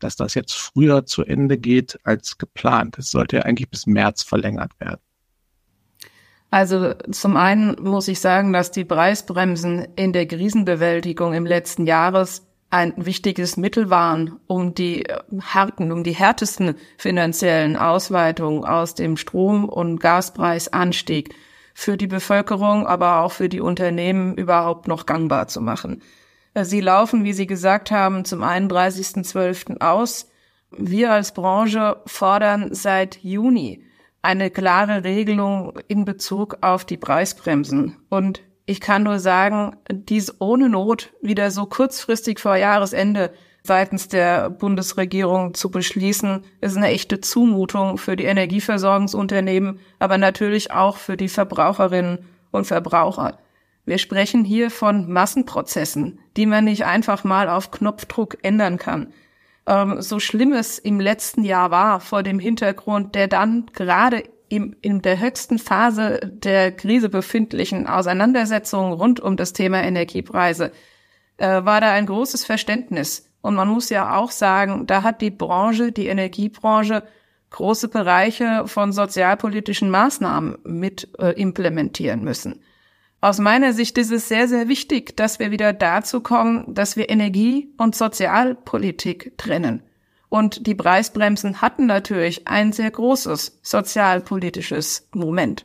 dass 0.00 0.14
das 0.14 0.34
jetzt 0.34 0.52
früher 0.52 1.06
zu 1.06 1.24
Ende 1.24 1.56
geht 1.56 1.98
als 2.04 2.36
geplant? 2.36 2.98
Es 2.98 3.12
sollte 3.12 3.36
ja 3.36 3.42
eigentlich 3.44 3.70
bis 3.70 3.86
März 3.86 4.22
verlängert 4.22 4.72
werden. 4.78 5.00
Also 6.50 6.92
zum 7.10 7.38
einen 7.38 7.74
muss 7.82 8.06
ich 8.06 8.20
sagen, 8.20 8.52
dass 8.52 8.70
die 8.72 8.84
Preisbremsen 8.84 9.88
in 9.96 10.12
der 10.12 10.26
Krisenbewältigung 10.26 11.32
im 11.32 11.46
letzten 11.46 11.86
Jahres 11.86 12.46
ein 12.74 12.92
wichtiges 12.96 13.56
Mittel 13.56 13.88
waren, 13.88 14.40
um 14.48 14.74
die 14.74 15.06
äh, 15.06 15.18
harten, 15.40 15.92
um 15.92 16.02
die 16.02 16.12
härtesten 16.12 16.74
finanziellen 16.98 17.76
Ausweitungen 17.76 18.64
aus 18.64 18.94
dem 18.94 19.16
Strom- 19.16 19.68
und 19.68 20.00
Gaspreisanstieg 20.00 21.36
für 21.72 21.96
die 21.96 22.08
Bevölkerung, 22.08 22.88
aber 22.88 23.20
auch 23.20 23.30
für 23.30 23.48
die 23.48 23.60
Unternehmen 23.60 24.36
überhaupt 24.36 24.88
noch 24.88 25.06
gangbar 25.06 25.46
zu 25.46 25.60
machen. 25.60 26.02
Äh, 26.54 26.64
sie 26.64 26.80
laufen, 26.80 27.22
wie 27.22 27.32
Sie 27.32 27.46
gesagt 27.46 27.92
haben, 27.92 28.24
zum 28.24 28.42
31.12. 28.42 29.80
aus. 29.80 30.28
Wir 30.76 31.12
als 31.12 31.32
Branche 31.32 32.02
fordern 32.06 32.74
seit 32.74 33.22
Juni 33.22 33.84
eine 34.20 34.50
klare 34.50 35.04
Regelung 35.04 35.78
in 35.86 36.04
Bezug 36.04 36.58
auf 36.60 36.84
die 36.84 36.96
Preisbremsen. 36.96 37.98
Und 38.08 38.40
ich 38.66 38.80
kann 38.80 39.02
nur 39.02 39.18
sagen, 39.18 39.76
dies 39.90 40.40
ohne 40.40 40.68
Not 40.68 41.12
wieder 41.20 41.50
so 41.50 41.66
kurzfristig 41.66 42.40
vor 42.40 42.56
Jahresende 42.56 43.32
seitens 43.62 44.08
der 44.08 44.50
Bundesregierung 44.50 45.54
zu 45.54 45.70
beschließen, 45.70 46.44
ist 46.60 46.76
eine 46.76 46.88
echte 46.88 47.20
Zumutung 47.20 47.96
für 47.96 48.14
die 48.14 48.24
Energieversorgungsunternehmen, 48.24 49.80
aber 49.98 50.18
natürlich 50.18 50.70
auch 50.70 50.98
für 50.98 51.16
die 51.16 51.30
Verbraucherinnen 51.30 52.18
und 52.50 52.66
Verbraucher. 52.66 53.38
Wir 53.86 53.98
sprechen 53.98 54.44
hier 54.44 54.70
von 54.70 55.10
Massenprozessen, 55.10 56.18
die 56.36 56.46
man 56.46 56.64
nicht 56.64 56.84
einfach 56.84 57.24
mal 57.24 57.48
auf 57.48 57.70
Knopfdruck 57.70 58.38
ändern 58.42 58.78
kann. 58.78 59.12
Ähm, 59.66 60.00
so 60.00 60.20
schlimm 60.20 60.52
es 60.52 60.78
im 60.78 61.00
letzten 61.00 61.42
Jahr 61.42 61.70
war, 61.70 62.00
vor 62.00 62.22
dem 62.22 62.38
Hintergrund 62.38 63.14
der 63.14 63.28
dann 63.28 63.66
gerade 63.72 64.24
im, 64.48 64.76
in 64.80 65.02
der 65.02 65.20
höchsten 65.20 65.58
Phase 65.58 66.20
der 66.22 66.72
Krise 66.72 67.08
befindlichen 67.08 67.86
Auseinandersetzungen 67.86 68.92
rund 68.92 69.20
um 69.20 69.36
das 69.36 69.52
Thema 69.52 69.82
Energiepreise 69.82 70.72
äh, 71.36 71.64
war 71.64 71.80
da 71.80 71.92
ein 71.92 72.06
großes 72.06 72.44
Verständnis. 72.44 73.30
Und 73.40 73.54
man 73.54 73.68
muss 73.68 73.90
ja 73.90 74.16
auch 74.16 74.30
sagen, 74.30 74.86
da 74.86 75.02
hat 75.02 75.20
die 75.20 75.30
Branche, 75.30 75.92
die 75.92 76.06
Energiebranche, 76.06 77.02
große 77.50 77.88
Bereiche 77.88 78.66
von 78.66 78.92
sozialpolitischen 78.92 79.90
Maßnahmen 79.90 80.58
mit 80.64 81.08
äh, 81.18 81.30
implementieren 81.40 82.24
müssen. 82.24 82.62
Aus 83.20 83.38
meiner 83.38 83.72
Sicht 83.72 83.96
ist 83.96 84.10
es 84.12 84.28
sehr, 84.28 84.48
sehr 84.48 84.68
wichtig, 84.68 85.16
dass 85.16 85.38
wir 85.38 85.50
wieder 85.50 85.72
dazu 85.72 86.20
kommen, 86.20 86.74
dass 86.74 86.96
wir 86.96 87.08
Energie- 87.08 87.72
und 87.78 87.94
Sozialpolitik 87.94 89.38
trennen. 89.38 89.82
Und 90.34 90.66
die 90.66 90.74
Preisbremsen 90.74 91.62
hatten 91.62 91.86
natürlich 91.86 92.48
ein 92.48 92.72
sehr 92.72 92.90
großes 92.90 93.60
sozialpolitisches 93.62 95.08
Moment. 95.14 95.64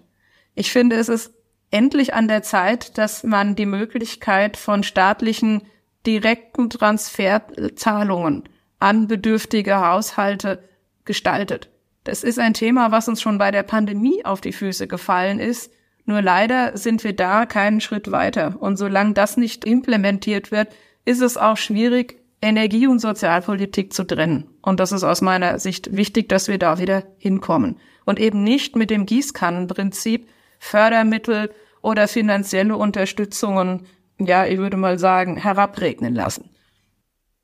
Ich 0.54 0.72
finde, 0.72 0.98
es 0.98 1.10
ist 1.10 1.34
endlich 1.72 2.14
an 2.14 2.28
der 2.28 2.44
Zeit, 2.44 3.00
dass 3.00 3.24
man 3.24 3.56
die 3.56 3.66
Möglichkeit 3.66 4.58
von 4.58 4.84
staatlichen 4.84 5.64
direkten 6.06 6.70
Transferzahlungen 6.70 8.44
an 8.78 9.08
bedürftige 9.08 9.80
Haushalte 9.80 10.64
gestaltet. 11.04 11.72
Das 12.04 12.24
ist 12.24 12.38
ein 12.38 12.54
Thema, 12.54 12.92
was 12.92 13.08
uns 13.08 13.24
schon 13.24 13.40
bei 13.40 13.50
der 13.50 13.64
Pandemie 13.64 14.24
auf 14.24 14.40
die 14.40 14.54
Füße 14.54 14.88
gefallen 14.88 15.40
ist. 15.40 15.72
Nur 16.06 16.22
leider 16.22 16.78
sind 16.78 17.04
wir 17.04 17.16
da 17.16 17.48
keinen 17.48 17.82
Schritt 17.82 18.12
weiter. 18.12 18.56
Und 18.60 18.78
solange 18.78 19.16
das 19.16 19.36
nicht 19.36 19.66
implementiert 19.66 20.52
wird, 20.52 20.68
ist 21.06 21.24
es 21.24 21.38
auch 21.38 21.58
schwierig, 21.58 22.19
Energie- 22.42 22.88
und 22.88 23.00
Sozialpolitik 23.00 23.94
zu 23.94 24.06
trennen. 24.06 24.46
Und 24.62 24.80
das 24.80 24.92
ist 24.92 25.04
aus 25.04 25.22
meiner 25.22 25.60
Sicht 25.60 25.96
wichtig, 25.96 26.30
dass 26.30 26.48
wir 26.48 26.58
da 26.58 26.80
wieder 26.80 27.04
hinkommen. 27.18 27.78
Und 28.06 28.20
eben 28.20 28.44
nicht 28.44 28.76
mit 28.76 28.90
dem 28.90 29.06
Gießkannenprinzip 29.06 30.28
Fördermittel 30.58 31.52
oder 31.82 32.08
finanzielle 32.08 32.76
Unterstützungen 32.76 33.86
ja, 34.20 34.46
ich 34.46 34.58
würde 34.58 34.78
mal 34.78 35.00
sagen, 35.00 35.38
herabregnen 35.38 36.14
lassen. 36.14 36.50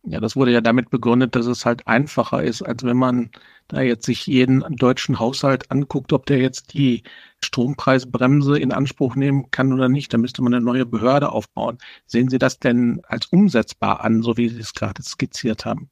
Ja, 0.03 0.19
das 0.19 0.35
wurde 0.35 0.51
ja 0.51 0.61
damit 0.61 0.89
begründet, 0.89 1.35
dass 1.35 1.47
es 1.47 1.65
halt 1.65 1.87
einfacher 1.87 2.43
ist, 2.43 2.61
als 2.61 2.83
wenn 2.83 2.97
man 2.97 3.31
da 3.67 3.81
jetzt 3.81 4.05
sich 4.05 4.27
jeden 4.27 4.61
deutschen 4.75 5.19
Haushalt 5.19 5.71
anguckt, 5.71 6.13
ob 6.13 6.25
der 6.25 6.39
jetzt 6.39 6.73
die 6.73 7.03
Strompreisbremse 7.43 8.57
in 8.59 8.71
Anspruch 8.71 9.15
nehmen 9.15 9.51
kann 9.51 9.73
oder 9.73 9.89
nicht. 9.89 10.13
Da 10.13 10.17
müsste 10.17 10.41
man 10.41 10.53
eine 10.53 10.65
neue 10.65 10.85
Behörde 10.85 11.31
aufbauen. 11.31 11.77
Sehen 12.05 12.29
Sie 12.29 12.37
das 12.39 12.59
denn 12.59 13.01
als 13.07 13.27
umsetzbar 13.27 14.01
an, 14.03 14.21
so 14.21 14.37
wie 14.37 14.49
Sie 14.49 14.59
es 14.59 14.73
gerade 14.73 15.01
skizziert 15.03 15.65
haben? 15.65 15.89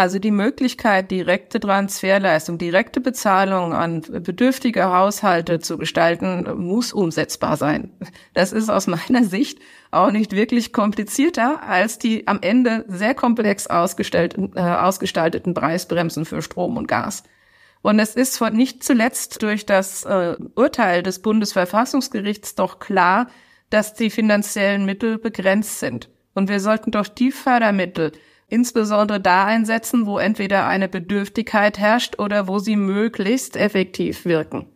Also 0.00 0.18
die 0.18 0.30
Möglichkeit, 0.30 1.10
direkte 1.10 1.60
Transferleistung, 1.60 2.56
direkte 2.56 3.02
Bezahlung 3.02 3.74
an 3.74 4.00
bedürftige 4.00 4.84
Haushalte 4.84 5.58
zu 5.58 5.76
gestalten, 5.76 6.48
muss 6.56 6.94
umsetzbar 6.94 7.58
sein. 7.58 7.90
Das 8.32 8.52
ist 8.54 8.70
aus 8.70 8.86
meiner 8.86 9.24
Sicht 9.24 9.58
auch 9.90 10.10
nicht 10.10 10.32
wirklich 10.32 10.72
komplizierter 10.72 11.62
als 11.64 11.98
die 11.98 12.26
am 12.26 12.38
Ende 12.40 12.86
sehr 12.88 13.14
komplex 13.14 13.66
ausgestalteten, 13.66 14.52
äh, 14.56 14.60
ausgestalteten 14.60 15.52
Preisbremsen 15.52 16.24
für 16.24 16.40
Strom 16.40 16.78
und 16.78 16.88
Gas. 16.88 17.22
Und 17.82 17.98
es 17.98 18.14
ist 18.14 18.40
nicht 18.54 18.82
zuletzt 18.82 19.42
durch 19.42 19.66
das 19.66 20.06
äh, 20.06 20.36
Urteil 20.54 21.02
des 21.02 21.20
Bundesverfassungsgerichts 21.20 22.54
doch 22.54 22.78
klar, 22.78 23.26
dass 23.68 23.92
die 23.92 24.08
finanziellen 24.08 24.86
Mittel 24.86 25.18
begrenzt 25.18 25.78
sind. 25.78 26.08
Und 26.32 26.48
wir 26.48 26.60
sollten 26.60 26.90
doch 26.90 27.06
die 27.06 27.32
Fördermittel, 27.32 28.12
insbesondere 28.50 29.20
da 29.20 29.46
einsetzen, 29.46 30.06
wo 30.06 30.18
entweder 30.18 30.66
eine 30.66 30.88
Bedürftigkeit 30.88 31.78
herrscht 31.78 32.18
oder 32.18 32.48
wo 32.48 32.58
sie 32.58 32.76
möglichst 32.76 33.56
effektiv 33.56 34.24
wirken. 34.24 34.66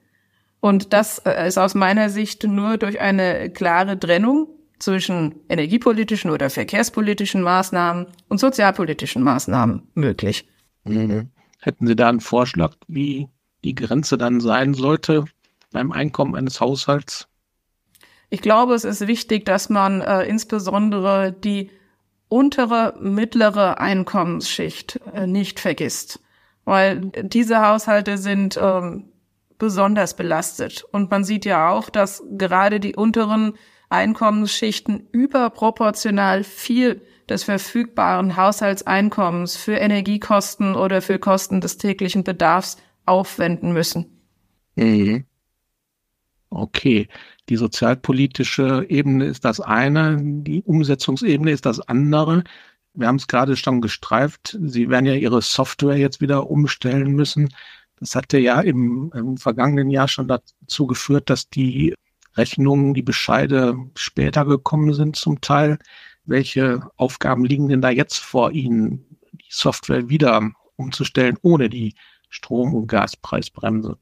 Und 0.61 0.93
das 0.93 1.19
äh, 1.19 1.47
ist 1.47 1.59
aus 1.59 1.75
meiner 1.75 2.09
Sicht 2.09 2.45
nur 2.45 2.79
durch 2.79 3.01
eine 3.01 3.51
klare 3.51 3.99
Trennung 3.99 4.49
zwischen 4.79 5.35
energiepolitischen 5.49 6.31
oder 6.31 6.49
verkehrspolitischen 6.51 7.43
Maßnahmen 7.43 8.07
und 8.29 8.41
sozialpolitischen 8.41 9.23
Maßnahmen 9.23 9.83
möglich. 9.95 10.49
Hätten 10.85 11.87
Sie 11.87 11.97
da 11.97 12.09
einen 12.09 12.21
Vorschlag, 12.21 12.75
wie 12.89 13.29
die 13.65 13.75
Grenze 13.75 14.19
dann 14.19 14.41
sein 14.41 14.75
sollte 14.75 15.25
beim 15.73 15.93
Einkommen 15.93 16.35
eines 16.35 16.61
Haushalts? 16.61 17.29
Ich 18.31 18.43
glaube, 18.43 18.75
es 18.75 18.85
ist 18.85 19.07
wichtig, 19.07 19.45
dass 19.45 19.69
man 19.71 20.01
äh, 20.01 20.25
insbesondere 20.25 21.33
die 21.33 21.71
untere, 22.29 22.95
mittlere 23.01 23.79
Einkommensschicht 23.79 25.01
äh, 25.15 25.27
nicht 25.27 25.61
vergisst. 25.61 26.21
Weil 26.65 27.13
diese 27.23 27.67
Haushalte 27.67 28.19
sind 28.19 28.59
ähm, 28.61 29.13
besonders 29.59 30.17
belastet. 30.17 30.85
Und 30.93 31.11
man 31.11 31.25
sieht 31.25 31.45
ja 31.45 31.71
auch, 31.71 31.91
dass 31.91 32.23
gerade 32.31 32.81
die 32.81 32.97
unteren 32.97 33.55
Einkommensschichten 33.91 35.09
überproportional 35.13 36.43
viel 36.43 37.03
des 37.29 37.45
verfügbaren 37.45 38.37
Haushaltseinkommens 38.37 39.57
für 39.57 39.77
Energiekosten 39.77 40.75
oder 40.75 41.01
für 41.01 41.19
Kosten 41.19 41.61
des 41.61 41.79
täglichen 41.79 42.25
Bedarfs 42.25 42.77
aufwenden 43.07 43.73
müssen. 43.73 44.21
Mhm. 44.77 45.25
Okay, 46.51 47.09
die 47.49 47.57
sozialpolitische 47.57 48.87
Ebene 48.89 49.27
ist 49.27 49.45
das 49.45 49.61
eine, 49.61 50.19
die 50.21 50.63
Umsetzungsebene 50.63 51.51
ist 51.51 51.67
das 51.67 51.81
andere. 51.81 52.45
Wir 52.95 53.09
haben 53.09 53.17
es 53.17 53.27
gerade 53.27 53.57
schon 53.57 53.81
gestreift. 53.81 54.57
Sie 54.63 54.89
werden 54.89 55.07
ja 55.07 55.15
Ihre 55.15 55.43
Software 55.43 55.97
jetzt 55.97 56.21
wieder 56.21 56.49
umstellen 56.49 57.13
müssen. 57.13 57.51
Das 57.97 58.15
hatte 58.15 58.39
ja 58.39 58.61
im, 58.61 59.13
im 59.15 59.37
vergangenen 59.37 59.91
Jahr 59.91 60.09
schon 60.09 60.29
dazu 60.29 60.87
geführt, 60.87 61.29
dass 61.31 61.51
die 61.51 61.95
Rechnungen, 62.37 62.95
die 62.95 63.03
Bescheide 63.03 63.77
später 63.95 64.45
gekommen 64.45 64.95
sind 64.95 65.17
zum 65.17 65.41
Teil. 65.41 65.79
Welche 66.25 66.89
Aufgaben 66.97 67.45
liegen 67.45 67.69
denn 67.69 67.83
da 67.83 67.91
jetzt 67.91 68.19
vor 68.19 68.53
Ihnen, 68.53 69.19
die 69.33 69.45
Software 69.51 70.09
wieder 70.09 70.51
umzustellen 70.77 71.37
ohne 71.43 71.69
die 71.69 71.95
Strom- 72.31 72.75
und 72.75 72.87
Gaspreisbremse? 72.87 73.99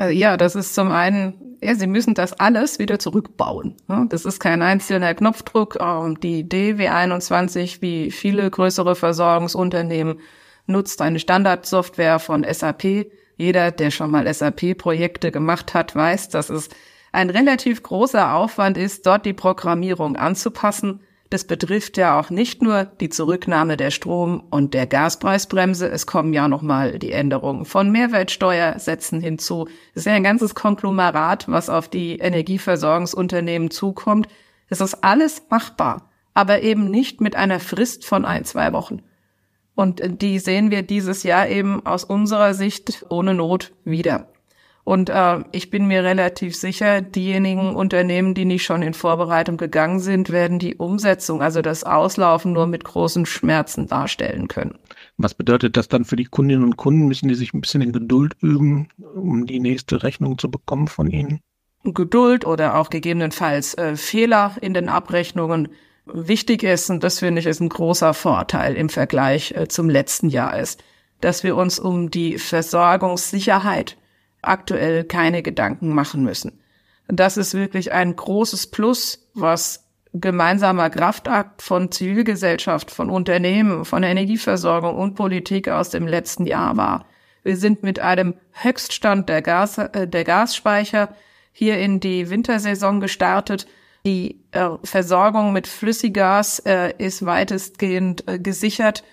Also 0.00 0.14
ja, 0.14 0.38
das 0.38 0.54
ist 0.54 0.74
zum 0.74 0.90
einen, 0.92 1.58
ja, 1.62 1.74
sie 1.74 1.86
müssen 1.86 2.14
das 2.14 2.32
alles 2.32 2.78
wieder 2.78 2.98
zurückbauen. 2.98 3.76
Ne? 3.86 4.06
Das 4.08 4.24
ist 4.24 4.40
kein 4.40 4.62
einzelner 4.62 5.12
Knopfdruck. 5.12 5.76
Ähm, 5.78 6.18
die 6.20 6.42
DW21, 6.42 7.82
wie 7.82 8.10
viele 8.10 8.50
größere 8.50 8.96
Versorgungsunternehmen, 8.96 10.20
nutzt 10.66 11.02
eine 11.02 11.18
Standardsoftware 11.18 12.18
von 12.18 12.46
SAP. 12.50 13.10
Jeder, 13.36 13.72
der 13.72 13.90
schon 13.90 14.10
mal 14.10 14.32
SAP-Projekte 14.32 15.30
gemacht 15.30 15.74
hat, 15.74 15.94
weiß, 15.94 16.30
dass 16.30 16.48
es 16.48 16.70
ein 17.12 17.28
relativ 17.28 17.82
großer 17.82 18.32
Aufwand 18.32 18.78
ist, 18.78 19.04
dort 19.04 19.26
die 19.26 19.34
Programmierung 19.34 20.16
anzupassen. 20.16 21.00
Das 21.30 21.44
betrifft 21.44 21.96
ja 21.96 22.18
auch 22.18 22.30
nicht 22.30 22.60
nur 22.60 22.84
die 22.84 23.08
Zurücknahme 23.08 23.76
der 23.76 23.92
Strom- 23.92 24.42
und 24.50 24.74
der 24.74 24.88
Gaspreisbremse. 24.88 25.88
Es 25.88 26.04
kommen 26.06 26.32
ja 26.32 26.48
nochmal 26.48 26.98
die 26.98 27.12
Änderungen 27.12 27.64
von 27.64 27.92
Mehrwertsteuersätzen 27.92 29.20
hinzu. 29.20 29.68
Es 29.94 30.00
ist 30.00 30.06
ja 30.06 30.14
ein 30.14 30.24
ganzes 30.24 30.56
Konglomerat, 30.56 31.48
was 31.48 31.70
auf 31.70 31.88
die 31.88 32.18
Energieversorgungsunternehmen 32.18 33.70
zukommt. 33.70 34.26
Es 34.68 34.80
ist 34.80 35.04
alles 35.04 35.42
machbar, 35.48 36.10
aber 36.34 36.62
eben 36.62 36.90
nicht 36.90 37.20
mit 37.20 37.36
einer 37.36 37.60
Frist 37.60 38.04
von 38.04 38.24
ein, 38.24 38.44
zwei 38.44 38.72
Wochen. 38.72 39.02
Und 39.76 40.02
die 40.20 40.40
sehen 40.40 40.72
wir 40.72 40.82
dieses 40.82 41.22
Jahr 41.22 41.48
eben 41.48 41.86
aus 41.86 42.02
unserer 42.02 42.54
Sicht 42.54 43.06
ohne 43.08 43.34
Not 43.34 43.72
wieder. 43.84 44.29
Und 44.90 45.08
äh, 45.08 45.44
ich 45.52 45.70
bin 45.70 45.86
mir 45.86 46.02
relativ 46.02 46.56
sicher, 46.56 47.00
diejenigen 47.00 47.76
Unternehmen, 47.76 48.34
die 48.34 48.44
nicht 48.44 48.64
schon 48.64 48.82
in 48.82 48.92
Vorbereitung 48.92 49.56
gegangen 49.56 50.00
sind, 50.00 50.30
werden 50.30 50.58
die 50.58 50.74
Umsetzung, 50.74 51.42
also 51.42 51.62
das 51.62 51.84
Auslaufen 51.84 52.52
nur 52.52 52.66
mit 52.66 52.82
großen 52.82 53.24
Schmerzen 53.24 53.86
darstellen 53.86 54.48
können. 54.48 54.80
Was 55.16 55.34
bedeutet 55.34 55.76
das 55.76 55.86
dann 55.86 56.04
für 56.04 56.16
die 56.16 56.24
Kundinnen 56.24 56.64
und 56.64 56.76
Kunden? 56.76 57.06
Müssen 57.06 57.28
die 57.28 57.36
sich 57.36 57.54
ein 57.54 57.60
bisschen 57.60 57.82
in 57.82 57.92
Geduld 57.92 58.34
üben, 58.40 58.88
um 59.14 59.46
die 59.46 59.60
nächste 59.60 60.02
Rechnung 60.02 60.38
zu 60.38 60.50
bekommen 60.50 60.88
von 60.88 61.08
Ihnen? 61.08 61.38
Geduld 61.84 62.44
oder 62.44 62.76
auch 62.76 62.90
gegebenenfalls 62.90 63.74
äh, 63.74 63.94
Fehler 63.94 64.56
in 64.60 64.74
den 64.74 64.88
Abrechnungen 64.88 65.68
wichtig 66.04 66.64
ist, 66.64 66.90
und 66.90 67.04
das 67.04 67.20
finde 67.20 67.38
ich 67.38 67.46
ist 67.46 67.60
ein 67.60 67.68
großer 67.68 68.12
Vorteil 68.12 68.74
im 68.74 68.88
Vergleich 68.88 69.52
äh, 69.52 69.68
zum 69.68 69.88
letzten 69.88 70.30
Jahr 70.30 70.58
ist, 70.58 70.82
dass 71.20 71.44
wir 71.44 71.54
uns 71.54 71.78
um 71.78 72.10
die 72.10 72.38
Versorgungssicherheit 72.38 73.96
aktuell 74.42 75.04
keine 75.04 75.42
Gedanken 75.42 75.94
machen 75.94 76.22
müssen. 76.22 76.60
Das 77.08 77.36
ist 77.36 77.54
wirklich 77.54 77.92
ein 77.92 78.14
großes 78.14 78.68
Plus, 78.68 79.28
was 79.34 79.86
gemeinsamer 80.12 80.90
Kraftakt 80.90 81.62
von 81.62 81.90
Zivilgesellschaft, 81.90 82.90
von 82.90 83.10
Unternehmen, 83.10 83.84
von 83.84 84.02
Energieversorgung 84.02 84.96
und 84.96 85.14
Politik 85.14 85.68
aus 85.68 85.90
dem 85.90 86.06
letzten 86.06 86.46
Jahr 86.46 86.76
war. 86.76 87.06
Wir 87.42 87.56
sind 87.56 87.82
mit 87.82 88.00
einem 88.00 88.34
Höchststand 88.52 89.28
der, 89.28 89.42
Gas, 89.42 89.78
äh, 89.78 90.06
der 90.06 90.24
Gasspeicher 90.24 91.14
hier 91.52 91.78
in 91.78 92.00
die 92.00 92.28
Wintersaison 92.30 93.00
gestartet. 93.00 93.66
Die 94.04 94.40
äh, 94.52 94.70
Versorgung 94.82 95.52
mit 95.52 95.66
Flüssiggas 95.66 96.58
äh, 96.60 96.92
ist 96.98 97.24
weitestgehend 97.24 98.28
äh, 98.28 98.38
gesichert. 98.38 99.04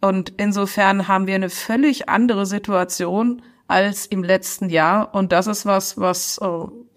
Und 0.00 0.32
insofern 0.36 1.08
haben 1.08 1.26
wir 1.26 1.34
eine 1.34 1.50
völlig 1.50 2.08
andere 2.08 2.46
Situation 2.46 3.42
als 3.68 4.06
im 4.06 4.22
letzten 4.22 4.68
Jahr. 4.68 5.14
Und 5.14 5.32
das 5.32 5.46
ist 5.46 5.66
was, 5.66 5.98
was 5.98 6.38
äh, 6.38 6.48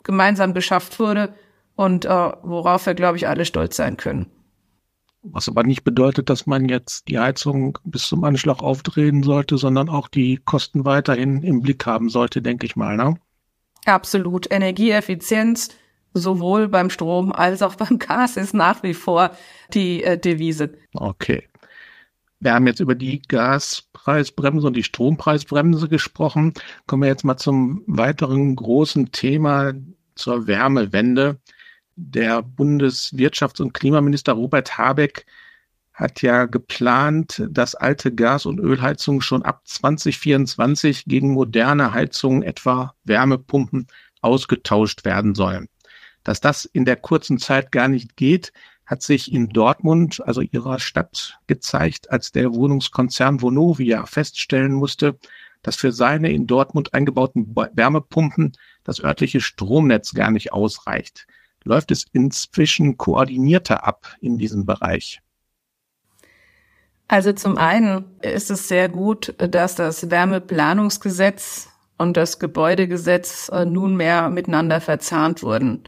gemeinsam 0.04 0.54
geschafft 0.54 1.00
wurde 1.00 1.34
und 1.76 2.06
äh, 2.06 2.10
worauf 2.10 2.86
wir, 2.86 2.94
glaube 2.94 3.18
ich, 3.18 3.28
alle 3.28 3.46
stolz 3.46 3.76
sein 3.76 3.98
können. 3.98 4.28
Was 5.22 5.50
aber 5.50 5.64
nicht 5.64 5.84
bedeutet, 5.84 6.30
dass 6.30 6.46
man 6.46 6.70
jetzt 6.70 7.10
die 7.10 7.20
Heizung 7.20 7.78
bis 7.84 8.08
zum 8.08 8.24
Anschlag 8.24 8.62
aufdrehen 8.62 9.22
sollte, 9.24 9.58
sondern 9.58 9.90
auch 9.90 10.08
die 10.08 10.38
Kosten 10.38 10.86
weiterhin 10.86 11.44
im 11.44 11.62
Blick 11.62 11.86
haben 11.86 12.10
sollte, 12.10 12.42
denke 12.42 12.66
ich 12.66 12.78
mal. 12.78 12.96
Ne? 12.96 13.16
Absolut. 13.86 14.50
Energieeffizienz 14.52 15.70
sowohl 16.14 16.68
beim 16.68 16.90
Strom 16.90 17.32
als 17.32 17.62
auch 17.62 17.76
beim 17.76 18.00
Gas 18.00 18.38
ist 18.38 18.54
nach 18.54 18.82
wie 18.84 18.94
vor 18.94 19.32
die 19.74 20.04
äh, 20.04 20.18
Devise. 20.18 20.74
Okay. 20.94 21.50
Wir 22.42 22.54
haben 22.54 22.68
jetzt 22.68 22.80
über 22.80 22.96
die 22.96 23.22
Gaspreisbremse 23.22 24.66
und 24.68 24.76
die 24.76 24.84
Strompreisbremse 24.84 25.90
gesprochen. 25.90 26.54
Kommen 26.88 27.04
wir 27.04 27.10
jetzt 27.10 27.26
mal 27.26 27.38
zum 27.38 27.84
weiteren 27.86 28.56
großen 28.56 29.12
Thema 29.12 29.74
zur 30.16 30.48
Wärmewende. 30.48 31.40
Der 31.98 32.42
Bundeswirtschafts- 32.42 33.62
und 33.62 33.74
Klimaminister 33.74 34.34
Robert 34.34 34.78
Habeck 34.78 35.26
hat 35.92 36.22
ja 36.22 36.46
geplant, 36.46 37.46
dass 37.50 37.76
alte 37.76 38.16
Gas- 38.16 38.46
und 38.46 38.60
Ölheizungen 38.60 39.22
schon 39.22 39.44
ab 39.44 39.64
2024 39.66 41.06
gegen 41.06 41.34
moderne 41.34 41.94
Heizungen, 41.94 42.42
etwa 42.42 42.96
Wärmepumpen, 43.04 43.88
ausgetauscht 44.22 45.04
werden 45.04 45.36
sollen. 45.36 45.68
Dass 46.24 46.40
das 46.40 46.64
in 46.64 46.86
der 46.86 46.96
kurzen 46.96 47.38
Zeit 47.38 47.74
gar 47.74 47.90
nicht 47.90 48.16
geht, 48.16 48.54
hat 48.90 49.04
sich 49.04 49.32
in 49.32 49.50
Dortmund, 49.50 50.20
also 50.26 50.42
ihrer 50.42 50.80
Stadt, 50.80 51.38
gezeigt, 51.46 52.10
als 52.10 52.32
der 52.32 52.56
Wohnungskonzern 52.56 53.40
Vonovia 53.40 54.08
feststellen 54.08 54.74
musste, 54.74 55.20
dass 55.62 55.76
für 55.76 55.92
seine 55.92 56.32
in 56.32 56.48
Dortmund 56.48 56.96
eingebauten 56.96 57.56
Wärmepumpen 57.56 58.54
das 58.84 59.00
örtliche 59.00 59.42
Stromnetz 59.42 60.16
gar 60.16 60.32
nicht 60.32 60.54
ausreicht. 60.54 61.28
läuft 61.64 61.92
es 61.92 62.08
inzwischen 62.14 62.98
koordinierter 62.98 63.86
ab 63.86 64.16
in 64.22 64.40
diesem 64.40 64.66
Bereich? 64.66 65.22
Also 67.08 67.32
zum 67.34 67.58
einen 67.58 68.06
ist 68.24 68.50
es 68.50 68.68
sehr 68.70 68.90
gut, 68.90 69.36
dass 69.38 69.76
das 69.76 70.10
Wärmeplanungsgesetz 70.10 71.70
und 72.00 72.18
das 72.18 72.40
Gebäudegesetz 72.40 73.50
äh, 73.50 73.66
nunmehr 73.66 74.30
miteinander 74.30 74.82
verzahnt 74.82 75.44
wurden. 75.44 75.84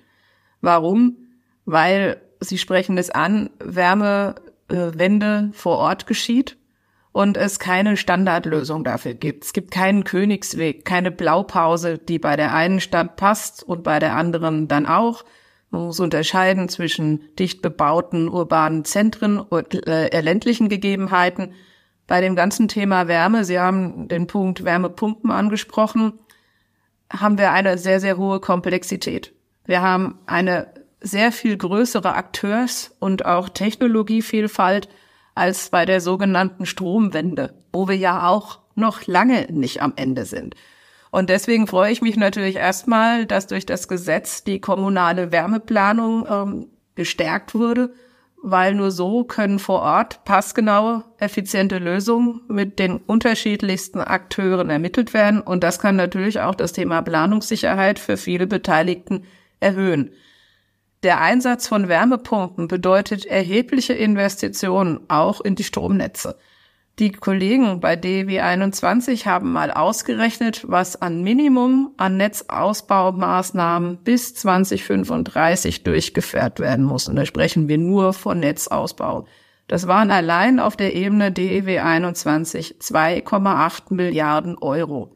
Warum? 0.59 1.17
Weil 1.65 2.21
Sie 2.41 2.57
sprechen 2.57 2.97
es 2.97 3.09
an, 3.09 3.51
Wärmewende 3.59 5.51
vor 5.53 5.77
Ort 5.77 6.07
geschieht 6.07 6.57
und 7.11 7.37
es 7.37 7.59
keine 7.59 7.97
Standardlösung 7.97 8.83
dafür 8.83 9.13
gibt. 9.13 9.45
Es 9.45 9.53
gibt 9.53 9.71
keinen 9.71 10.03
Königsweg, 10.03 10.83
keine 10.83 11.11
Blaupause, 11.11 11.97
die 11.97 12.19
bei 12.19 12.35
der 12.35 12.53
einen 12.53 12.79
Stadt 12.79 13.15
passt 13.15 13.63
und 13.63 13.83
bei 13.83 13.99
der 13.99 14.15
anderen 14.15 14.67
dann 14.67 14.85
auch. 14.85 15.23
Man 15.69 15.83
muss 15.85 15.99
unterscheiden 15.99 16.67
zwischen 16.67 17.23
dicht 17.37 17.61
bebauten 17.61 18.27
urbanen 18.27 18.85
Zentren 18.85 19.39
und 19.39 19.87
äh, 19.87 20.19
ländlichen 20.21 20.67
Gegebenheiten. 20.67 21.53
Bei 22.07 22.19
dem 22.19 22.35
ganzen 22.35 22.67
Thema 22.67 23.07
Wärme, 23.07 23.45
Sie 23.45 23.59
haben 23.59 24.07
den 24.07 24.27
Punkt 24.27 24.65
Wärmepumpen 24.65 25.31
angesprochen, 25.31 26.13
haben 27.11 27.37
wir 27.37 27.51
eine 27.51 27.77
sehr, 27.77 27.99
sehr 27.99 28.17
hohe 28.17 28.39
Komplexität. 28.39 29.33
Wir 29.65 29.81
haben 29.81 30.19
eine 30.25 30.80
sehr 31.01 31.31
viel 31.31 31.57
größere 31.57 32.13
Akteurs- 32.13 32.95
und 32.99 33.25
auch 33.25 33.49
Technologievielfalt 33.49 34.87
als 35.35 35.69
bei 35.69 35.85
der 35.85 36.01
sogenannten 36.01 36.65
Stromwende, 36.65 37.53
wo 37.73 37.87
wir 37.87 37.97
ja 37.97 38.27
auch 38.27 38.59
noch 38.75 39.07
lange 39.07 39.47
nicht 39.51 39.81
am 39.81 39.93
Ende 39.95 40.25
sind. 40.25 40.55
Und 41.09 41.29
deswegen 41.29 41.67
freue 41.67 41.91
ich 41.91 42.01
mich 42.01 42.15
natürlich 42.15 42.55
erstmal, 42.55 43.25
dass 43.25 43.47
durch 43.47 43.65
das 43.65 43.87
Gesetz 43.87 44.43
die 44.43 44.61
kommunale 44.61 45.31
Wärmeplanung 45.31 46.25
ähm, 46.29 46.67
gestärkt 46.95 47.53
wurde, 47.53 47.93
weil 48.41 48.73
nur 48.73 48.91
so 48.91 49.23
können 49.23 49.59
vor 49.59 49.81
Ort 49.81 50.23
passgenaue, 50.23 51.03
effiziente 51.19 51.79
Lösungen 51.79 52.41
mit 52.47 52.79
den 52.79 52.97
unterschiedlichsten 52.97 53.99
Akteuren 53.99 54.69
ermittelt 54.69 55.13
werden. 55.13 55.41
Und 55.41 55.63
das 55.63 55.79
kann 55.79 55.95
natürlich 55.95 56.39
auch 56.39 56.55
das 56.55 56.71
Thema 56.71 57.01
Planungssicherheit 57.01 57.99
für 57.99 58.17
viele 58.17 58.47
Beteiligten 58.47 59.25
erhöhen. 59.59 60.11
Der 61.03 61.19
Einsatz 61.19 61.67
von 61.67 61.87
Wärmepumpen 61.87 62.67
bedeutet 62.67 63.25
erhebliche 63.25 63.93
Investitionen 63.93 64.99
auch 65.07 65.41
in 65.41 65.55
die 65.55 65.63
Stromnetze. 65.63 66.37
Die 66.99 67.11
Kollegen 67.11 67.79
bei 67.79 67.95
DW 67.95 68.41
21 68.41 69.25
haben 69.25 69.51
mal 69.51 69.71
ausgerechnet, 69.71 70.63
was 70.67 71.01
an 71.01 71.23
Minimum 71.23 71.95
an 71.97 72.17
Netzausbaumaßnahmen 72.17 73.97
bis 74.03 74.35
2035 74.35 75.83
durchgeführt 75.83 76.59
werden 76.59 76.85
muss. 76.85 77.07
Und 77.07 77.15
da 77.15 77.25
sprechen 77.25 77.67
wir 77.67 77.79
nur 77.79 78.13
von 78.13 78.39
Netzausbau. 78.39 79.25
Das 79.67 79.87
waren 79.87 80.11
allein 80.11 80.59
auf 80.59 80.75
der 80.75 80.93
Ebene 80.93 81.31
DEW 81.31 81.79
21 81.79 82.75
2,8 82.79 83.93
Milliarden 83.95 84.57
Euro. 84.59 85.15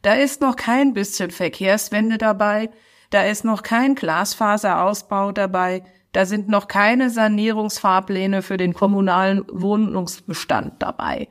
Da 0.00 0.14
ist 0.14 0.40
noch 0.40 0.56
kein 0.56 0.94
bisschen 0.94 1.30
Verkehrswende 1.30 2.16
dabei. 2.16 2.70
Da 3.10 3.22
ist 3.22 3.44
noch 3.44 3.62
kein 3.62 3.94
Glasfaserausbau 3.94 5.32
dabei. 5.32 5.82
Da 6.12 6.26
sind 6.26 6.48
noch 6.48 6.68
keine 6.68 7.10
Sanierungsfahrpläne 7.10 8.42
für 8.42 8.56
den 8.56 8.74
kommunalen 8.74 9.44
Wohnungsbestand 9.50 10.82
dabei. 10.82 11.28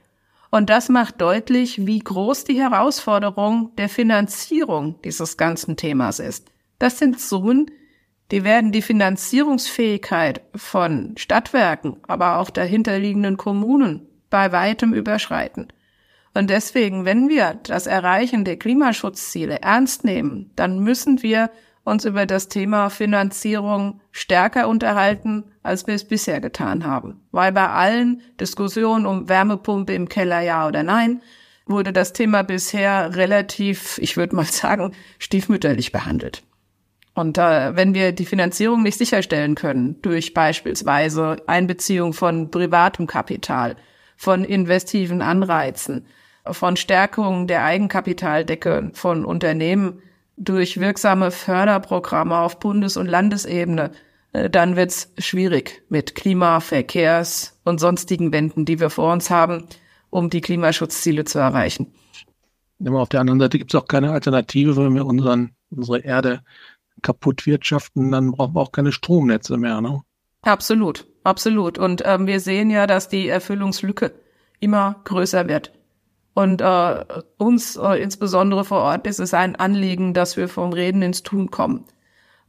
Und 0.51 0.69
das 0.69 0.89
macht 0.89 1.19
deutlich, 1.19 1.85
wie 1.85 1.99
groß 1.99 2.45
die 2.45 2.59
Herausforderung 2.61 3.71
der 3.77 3.89
Finanzierung 3.89 5.01
dieses 5.03 5.37
ganzen 5.37 5.75
Themas 5.75 6.19
ist. 6.19 6.49
Das 6.79 6.99
sind 6.99 7.19
Summen, 7.19 7.71
die 8.31 8.43
werden 8.43 8.71
die 8.71 8.81
Finanzierungsfähigkeit 8.81 10.41
von 10.55 11.13
Stadtwerken, 11.17 11.97
aber 12.07 12.39
auch 12.39 12.49
dahinterliegenden 12.49 13.37
Kommunen 13.37 14.07
bei 14.29 14.51
weitem 14.51 14.93
überschreiten. 14.93 15.67
Und 16.35 16.49
deswegen, 16.49 17.05
wenn 17.05 17.29
wir 17.29 17.57
das 17.63 17.87
Erreichen 17.87 18.43
der 18.43 18.57
Klimaschutzziele 18.57 19.61
ernst 19.61 20.03
nehmen, 20.03 20.51
dann 20.57 20.79
müssen 20.79 21.23
wir 21.23 21.49
uns 21.85 22.03
über 22.03 22.25
das 22.25 22.49
Thema 22.49 22.89
Finanzierung 22.89 24.01
stärker 24.11 24.67
unterhalten, 24.67 25.45
als 25.63 25.87
wir 25.87 25.93
es 25.93 26.05
bisher 26.05 26.41
getan 26.41 26.85
haben. 26.85 27.21
Weil 27.31 27.53
bei 27.53 27.69
allen 27.69 28.21
Diskussionen 28.37 29.05
um 29.05 29.29
Wärmepumpe 29.29 29.93
im 29.93 30.09
Keller 30.09 30.41
ja 30.41 30.67
oder 30.67 30.83
nein, 30.83 31.21
wurde 31.67 31.93
das 31.93 32.11
Thema 32.11 32.43
bisher 32.43 33.15
relativ, 33.15 33.97
ich 33.99 34.17
würde 34.17 34.35
mal 34.35 34.45
sagen, 34.45 34.91
stiefmütterlich 35.19 35.93
behandelt. 35.93 36.43
Und 37.13 37.37
äh, 37.37 37.77
wenn 37.77 37.93
wir 37.93 38.11
die 38.11 38.25
Finanzierung 38.25 38.83
nicht 38.83 38.97
sicherstellen 38.97 39.55
können 39.55 40.01
durch 40.01 40.33
beispielsweise 40.33 41.37
Einbeziehung 41.47 42.11
von 42.11 42.51
privatem 42.51 43.07
Kapital, 43.07 43.77
von 44.17 44.43
investiven 44.43 45.21
Anreizen, 45.21 46.05
von 46.51 46.77
Stärkung 46.77 47.47
der 47.47 47.63
Eigenkapitaldecke 47.63 48.91
von 48.93 49.25
Unternehmen, 49.25 50.01
durch 50.37 50.79
wirksame 50.79 51.31
Förderprogramme 51.31 52.37
auf 52.37 52.59
Bundes- 52.59 52.97
und 52.97 53.07
Landesebene, 53.07 53.91
äh, 54.33 54.49
dann 54.49 54.75
wird's 54.75 55.13
schwierig 55.17 55.83
mit 55.89 56.15
Klima-, 56.15 56.59
Verkehrs- 56.59 57.59
und 57.63 57.79
sonstigen 57.79 58.31
Wänden, 58.31 58.65
die 58.65 58.79
wir 58.79 58.89
vor 58.89 59.13
uns 59.13 59.29
haben, 59.29 59.67
um 60.09 60.29
die 60.29 60.41
Klimaschutzziele 60.41 61.25
zu 61.25 61.39
erreichen. 61.39 61.93
Aber 62.85 63.01
auf 63.01 63.09
der 63.09 63.21
anderen 63.21 63.39
Seite 63.39 63.57
gibt's 63.57 63.75
auch 63.75 63.87
keine 63.87 64.11
Alternative, 64.11 64.75
wenn 64.75 64.95
wir 64.95 65.05
unseren, 65.05 65.55
unsere 65.69 65.99
Erde 65.99 66.41
kaputt 67.01 67.45
wirtschaften, 67.45 68.11
dann 68.11 68.31
brauchen 68.31 68.55
wir 68.55 68.61
auch 68.61 68.71
keine 68.71 68.91
Stromnetze 68.91 69.57
mehr. 69.57 69.79
Ne? 69.79 70.01
Absolut, 70.41 71.07
absolut. 71.23 71.77
Und 71.77 72.01
ähm, 72.05 72.27
wir 72.27 72.39
sehen 72.39 72.69
ja, 72.69 72.87
dass 72.87 73.07
die 73.07 73.27
Erfüllungslücke 73.27 74.13
immer 74.59 75.01
größer 75.05 75.47
wird. 75.47 75.71
Und 76.35 76.59
äh, 76.59 77.05
uns 77.37 77.77
äh, 77.77 78.03
insbesondere 78.03 78.65
vor 78.65 78.81
Ort 78.81 79.07
ist 79.07 79.19
es 79.19 79.33
ein 79.33 79.55
Anliegen, 79.55 80.13
dass 80.13 80.35
wir 80.35 80.49
vom 80.49 80.73
Reden 80.73 81.01
ins 81.01 81.23
Tun 81.23 81.49
kommen. 81.49 81.85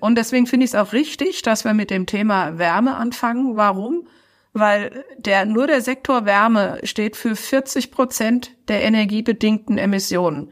Und 0.01 0.19
deswegen 0.19 0.49
finde 0.49 0.65
ich 0.65 0.73
es 0.73 0.75
auch 0.75 0.93
richtig, 0.93 1.43
dass 1.43 1.65
wir 1.65 1.73
mit 1.73 1.91
dem 1.91 2.05
Thema 2.05 2.59
Wärme 2.59 2.97
anfangen. 2.97 3.57
Warum? 3.57 4.09
Weil 4.53 5.05
der, 5.19 5.47
nur 5.47 5.69
der 5.69 5.83
Sektor 5.83 6.27
Wärme 6.27 6.81
steht 6.83 7.15
für 7.17 7.37
40 7.37 7.93
Prozent 7.93 8.51
der 8.67 8.83
energiebedingten 8.83 9.79
Emissionen. 9.79 10.51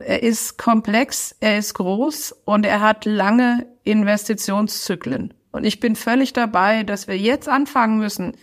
Er 0.00 0.24
ist 0.24 0.58
komplex, 0.58 1.36
er 1.38 1.58
ist 1.58 1.74
groß 1.74 2.34
und 2.44 2.66
er 2.66 2.80
hat 2.80 3.04
lange 3.04 3.68
Investitionszyklen. 3.84 5.34
Und 5.52 5.62
ich 5.62 5.78
bin 5.78 5.94
völlig 5.94 6.32
dabei, 6.32 6.82
dass 6.82 7.06
wir 7.06 7.16
jetzt 7.16 7.48
anfangen 7.48 7.98
müssen, 7.98 8.36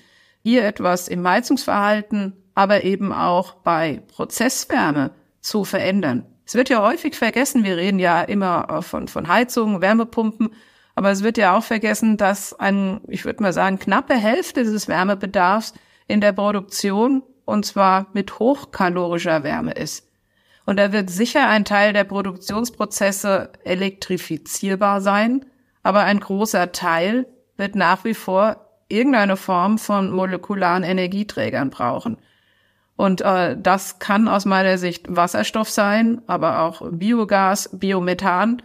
hier 0.43 0.63
etwas 0.63 1.10
im 1.10 1.28
Heizungsverhalten 1.28 2.38
aber 2.60 2.84
eben 2.84 3.13
auch 3.13 3.54
bei 3.54 4.04
Prozesswärme 4.10 5.12
zu 5.39 5.63
verändern. 5.63 6.26
Es 6.45 6.56
wird 6.56 6.67
ja 6.67 6.82
häufig 6.82 7.15
vergessen, 7.15 7.63
wir 7.63 7.78
reden 7.78 8.00
ja 8.00 8.22
immer 8.22 8.82
von, 8.82 9.08
von 9.08 9.30
Heizungen, 9.30 9.80
Wärmepumpen, 9.80 10.50
aber 10.93 11.10
es 11.10 11.24
wird 11.24 11.38
ja 11.38 11.56
auch 11.56 11.63
vergessen, 11.63 12.17
dass 12.17 12.52
ein, 12.60 13.00
ich 13.08 13.24
würde 13.24 13.41
mal 13.41 13.54
sagen, 13.54 13.80
knappe 13.80 14.13
Hälfte 14.13 14.65
des 14.65 14.89
Wärmebedarfs 14.89 15.74
in 16.08 16.19
der 16.19 16.34
Produktion 16.34 17.24
und 17.45 17.65
zwar 17.65 18.08
mit 18.12 18.39
hochkalorischer 18.39 19.43
Wärme 19.43 19.72
ist. 19.72 20.10
Und 20.65 20.76
da 20.76 20.91
wird 20.91 21.10
sicher 21.10 21.48
ein 21.48 21.63
Teil 21.63 21.93
der 21.93 22.04
Produktionsprozesse 22.04 23.54
elektrifizierbar 23.63 25.00
sein, 25.00 25.45
aber 25.82 26.02
ein 26.02 26.19
großer 26.19 26.74
Teil 26.74 27.26
wird 27.56 27.76
nach 27.76 28.04
wie 28.04 28.15
vor 28.15 28.65
irgendeine 28.89 29.38
Form 29.38 29.78
von 29.78 30.12
molekularen 30.12 30.84
Energieträgern 30.84 31.69
brauchen. 31.69 32.17
Und 33.00 33.22
äh, 33.22 33.56
das 33.58 34.00
kann 34.00 34.28
aus 34.28 34.44
meiner 34.44 34.78
Sicht 34.78 35.06
Wasserstoff 35.08 35.70
sein, 35.70 36.22
aber 36.28 36.60
auch 36.60 36.82
Biogas, 36.92 37.70
Biomethan. 37.72 38.62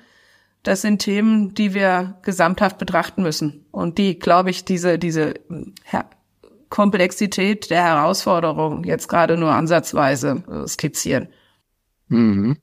Das 0.65 0.83
sind 0.83 0.99
Themen, 0.99 1.55
die 1.55 1.73
wir 1.73 2.17
gesamthaft 2.23 2.79
betrachten 2.79 3.23
müssen 3.23 3.65
und 3.71 3.97
die, 3.97 4.19
glaube 4.19 4.51
ich, 4.51 4.65
diese 4.65 4.99
diese 4.99 5.35
Her 5.85 6.07
Komplexität 6.69 7.71
der 7.71 7.85
Herausforderung 7.85 8.83
jetzt 8.83 9.07
gerade 9.07 9.37
nur 9.37 9.53
ansatzweise 9.53 10.43
äh, 10.51 10.67
skizzieren. 10.67 11.29
Mhm. 12.09 12.57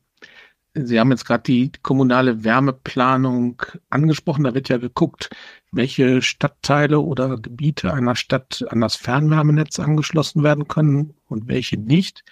Sie 0.73 0.99
haben 0.99 1.11
jetzt 1.11 1.23
gerade 1.25 1.43
die 1.43 1.71
kommunale 1.83 2.43
Wärmeplanung 2.43 3.61
angesprochen. 3.89 4.43
Da 4.43 4.53
wird 4.53 4.67
ja 4.67 4.77
geguckt, 4.77 5.29
welche 5.71 6.21
Stadtteile 6.21 6.99
oder 6.99 7.37
Gebiete 7.37 7.93
einer 7.93 8.15
Stadt 8.15 8.65
an 8.69 8.81
das 8.81 8.95
Fernwärmenetz 8.95 9.79
angeschlossen 9.79 10.43
werden 10.43 10.67
können 10.67 11.13
und 11.27 11.47
welche 11.47 11.77
nicht. 11.77 12.23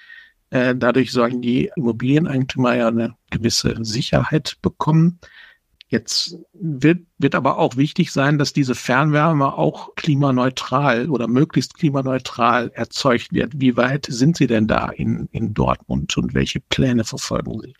Äh, 0.49 0.75
dadurch 0.75 1.12
sollen 1.12 1.41
die 1.41 1.71
Immobilieneigentümer 1.75 2.75
ja 2.75 2.88
eine 2.88 3.15
gewisse 3.30 3.75
Sicherheit 3.84 4.58
bekommen. 4.62 5.19
Jetzt 5.88 6.38
wird, 6.54 6.99
wird 7.17 7.34
aber 7.34 7.58
auch 7.58 7.75
wichtig 7.75 8.12
sein, 8.12 8.38
dass 8.38 8.54
diese 8.54 8.75
Fernwärme 8.75 9.54
auch 9.54 9.95
klimaneutral 9.95 11.10
oder 11.10 11.28
möglichst 11.28 11.75
klimaneutral 11.75 12.69
erzeugt 12.75 13.34
wird. 13.34 13.54
Wie 13.56 13.75
weit 13.75 14.06
sind 14.08 14.38
Sie 14.38 14.45
denn 14.45 14.67
da 14.67 14.89
in, 14.89 15.28
in 15.32 15.54
Dortmund 15.56 16.15
und 16.17 16.36
welche 16.36 16.60
Pläne 16.60 17.06
verfolgen 17.06 17.60
Sie? 17.62 17.73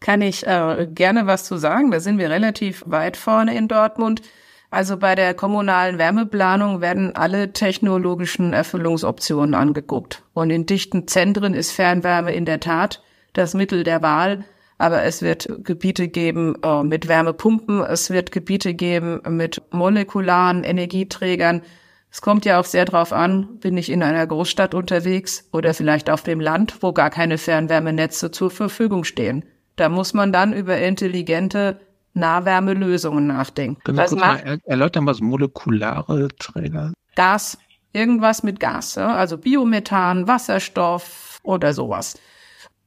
Kann 0.00 0.22
ich 0.22 0.46
äh, 0.46 0.86
gerne 0.90 1.26
was 1.26 1.44
zu 1.44 1.56
sagen. 1.56 1.90
Da 1.90 2.00
sind 2.00 2.18
wir 2.18 2.30
relativ 2.30 2.84
weit 2.86 3.16
vorne 3.16 3.56
in 3.56 3.68
Dortmund. 3.68 4.22
Also 4.70 4.96
bei 4.96 5.14
der 5.14 5.32
kommunalen 5.34 5.98
Wärmeplanung 5.98 6.80
werden 6.80 7.14
alle 7.14 7.52
technologischen 7.52 8.52
Erfüllungsoptionen 8.52 9.54
angeguckt. 9.54 10.22
Und 10.34 10.50
in 10.50 10.66
dichten 10.66 11.06
Zentren 11.06 11.54
ist 11.54 11.72
Fernwärme 11.72 12.34
in 12.34 12.44
der 12.44 12.60
Tat 12.60 13.02
das 13.32 13.54
Mittel 13.54 13.84
der 13.84 14.02
Wahl. 14.02 14.44
Aber 14.78 15.04
es 15.04 15.22
wird 15.22 15.48
Gebiete 15.64 16.08
geben 16.08 16.56
äh, 16.62 16.82
mit 16.82 17.08
Wärmepumpen, 17.08 17.80
es 17.80 18.10
wird 18.10 18.30
Gebiete 18.30 18.74
geben 18.74 19.22
mit 19.26 19.62
molekularen 19.70 20.64
Energieträgern. 20.64 21.62
Es 22.10 22.20
kommt 22.20 22.44
ja 22.44 22.60
auch 22.60 22.64
sehr 22.66 22.84
drauf 22.84 23.12
an, 23.12 23.58
bin 23.58 23.76
ich 23.78 23.90
in 23.90 24.02
einer 24.02 24.26
Großstadt 24.26 24.74
unterwegs 24.74 25.48
oder 25.52 25.72
vielleicht 25.72 26.10
auf 26.10 26.22
dem 26.22 26.40
Land, 26.40 26.82
wo 26.82 26.92
gar 26.92 27.08
keine 27.08 27.38
Fernwärmenetze 27.38 28.30
zur 28.30 28.50
Verfügung 28.50 29.04
stehen. 29.04 29.46
Da 29.76 29.88
muss 29.88 30.14
man 30.14 30.32
dann 30.32 30.52
über 30.52 30.78
intelligente 30.78 31.80
Nahwärmelösungen 32.14 33.26
nachdenken. 33.26 33.82
Können 33.84 33.98
Sie 33.98 34.16
kurz 34.16 34.20
mal 34.20 34.58
erläutern, 34.64 35.06
was 35.06 35.20
molekulare 35.20 36.28
Träger? 36.38 36.92
Gas, 37.14 37.58
irgendwas 37.92 38.42
mit 38.42 38.58
Gas, 38.58 38.96
also 38.98 39.38
Biomethan, 39.38 40.26
Wasserstoff 40.26 41.40
oder 41.42 41.74
sowas. 41.74 42.18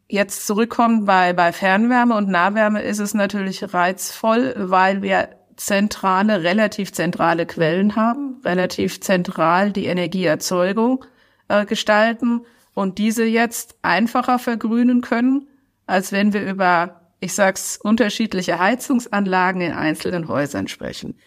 Jetzt 0.08 0.48
zurückkommen 0.48 1.06
bei, 1.06 1.34
bei 1.34 1.52
Fernwärme 1.52 2.16
und 2.16 2.30
Nahwärme 2.30 2.82
ist 2.82 2.98
es 2.98 3.14
natürlich 3.14 3.74
reizvoll, 3.74 4.56
weil 4.58 5.04
wir 5.04 5.30
zentrale, 5.56 6.42
relativ 6.42 6.92
zentrale 6.94 7.46
Quellen 7.46 7.96
haben, 7.96 8.42
relativ 8.44 9.02
zentral 9.02 9.72
die 9.72 9.86
Energieerzeugung 9.86 11.06
äh, 11.48 11.66
gestalten 11.66 12.42
und 12.74 12.98
diese 12.98 13.26
jetzt 13.26 13.76
einfacher 13.84 14.40
vergrünen 14.40 15.02
können, 15.02 15.49
als 15.90 16.12
wenn 16.12 16.34
wir 16.34 16.44
über, 16.44 17.02
ich 17.20 17.34
sag's, 17.34 17.78
unterschiedliche 17.78 18.60
Heizungsanlagen 18.60 19.62
in 19.62 19.74
einzelnen 19.74 20.28
Häusern 20.28 20.68
sprechen. 20.68 21.18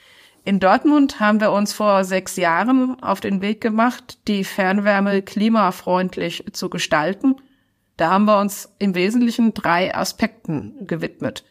In 0.44 0.58
Dortmund 0.58 1.20
haben 1.20 1.40
wir 1.40 1.52
uns 1.52 1.72
vor 1.72 2.04
sechs 2.04 2.36
Jahren 2.36 3.00
auf 3.02 3.20
den 3.20 3.42
Weg 3.42 3.60
gemacht, 3.60 4.18
die 4.26 4.44
Fernwärme 4.44 5.22
klimafreundlich 5.22 6.44
zu 6.52 6.68
gestalten 6.68 7.36
da 7.96 8.10
haben 8.10 8.24
wir 8.24 8.40
uns 8.40 8.74
im 8.78 8.94
Wesentlichen 8.94 9.54
drei 9.54 9.94
Aspekten 9.94 10.86
gewidmet. 10.86 11.44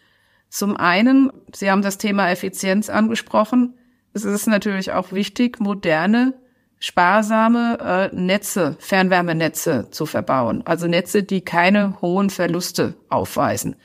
Zum 0.50 0.76
einen, 0.76 1.32
Sie 1.54 1.72
haben 1.72 1.82
das 1.82 1.98
Thema 1.98 2.30
Effizienz 2.30 2.90
angesprochen. 2.90 3.78
Es 4.14 4.26
ist 4.26 4.48
natürlich 4.48 4.92
auch 4.92 5.14
wichtig, 5.14 5.60
moderne, 5.60 6.34
sparsame 6.82 8.10
äh, 8.12 8.16
Netze, 8.16 8.76
Fernwärmenetze 8.80 9.88
zu 9.92 10.06
verbauen. 10.06 10.64
Also 10.66 10.88
Netze, 10.88 11.24
die 11.24 11.42
keine 11.42 12.02
hohen 12.02 12.30
Verluste 12.30 12.96
aufweisen. 13.08 13.76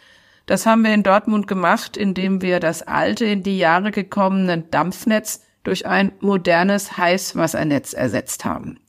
Das 0.47 0.65
haben 0.65 0.83
wir 0.83 0.95
in 0.95 1.03
Dortmund 1.03 1.47
gemacht, 1.47 1.97
indem 1.97 2.41
wir 2.41 2.59
das 2.59 2.83
alte, 2.83 3.27
in 3.27 3.43
die 3.43 3.59
Jahre 3.59 3.91
gekommene 3.91 4.63
Dampfnetz 4.63 5.43
durch 5.63 5.87
ein 5.87 6.13
modernes 6.21 6.97
Heißwassernetz 6.97 7.93
ersetzt 7.93 8.45
haben 8.45 8.81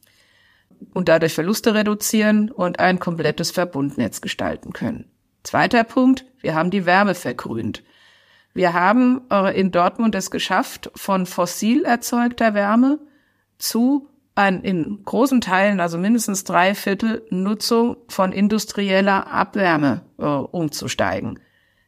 und 0.93 1.09
dadurch 1.09 1.33
Verluste 1.33 1.73
reduzieren 1.73 2.49
und 2.49 2.79
ein 2.79 2.99
komplettes 2.99 3.51
Verbundnetz 3.51 4.21
gestalten 4.21 4.71
können. 4.71 5.11
Zweiter 5.43 5.83
Punkt, 5.83 6.25
wir 6.39 6.55
haben 6.55 6.71
die 6.71 6.85
Wärme 6.85 7.15
vergrünt. 7.15 7.83
Wir 8.53 8.73
haben 8.73 9.21
äh, 9.31 9.59
in 9.59 9.71
Dortmund 9.71 10.15
es 10.15 10.31
geschafft, 10.31 10.91
von 10.95 11.25
fossil 11.25 11.83
erzeugter 11.83 12.53
Wärme 12.53 12.99
zu 13.57 14.09
in 14.63 15.01
großen 15.03 15.41
Teilen, 15.41 15.79
also 15.79 15.97
mindestens 15.97 16.43
drei 16.43 16.75
Viertel 16.75 17.25
Nutzung 17.31 17.97
von 18.07 18.31
industrieller 18.31 19.31
Abwärme 19.31 20.03
äh, 20.19 20.25
umzusteigen. 20.25 21.39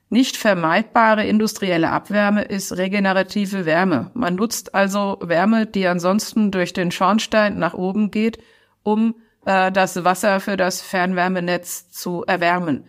Nicht 0.10 0.36
vermeidbare 0.36 1.28
industrielle 1.28 1.92
Abwärme 1.92 2.42
ist 2.42 2.76
regenerative 2.76 3.68
Wärme. 3.68 4.10
Man 4.16 4.34
nutzt 4.34 4.74
also 4.74 5.20
Wärme, 5.22 5.68
die 5.68 5.86
ansonsten 5.86 6.50
durch 6.50 6.74
den 6.74 6.90
Schornstein 6.90 7.60
nach 7.60 7.76
oben 7.76 8.10
geht 8.10 8.40
um 8.84 9.16
äh, 9.46 9.72
das 9.72 10.04
Wasser 10.04 10.40
für 10.40 10.58
das 10.58 10.82
Fernwärmenetz 10.82 11.92
zu 11.92 12.24
erwärmen. 12.26 12.86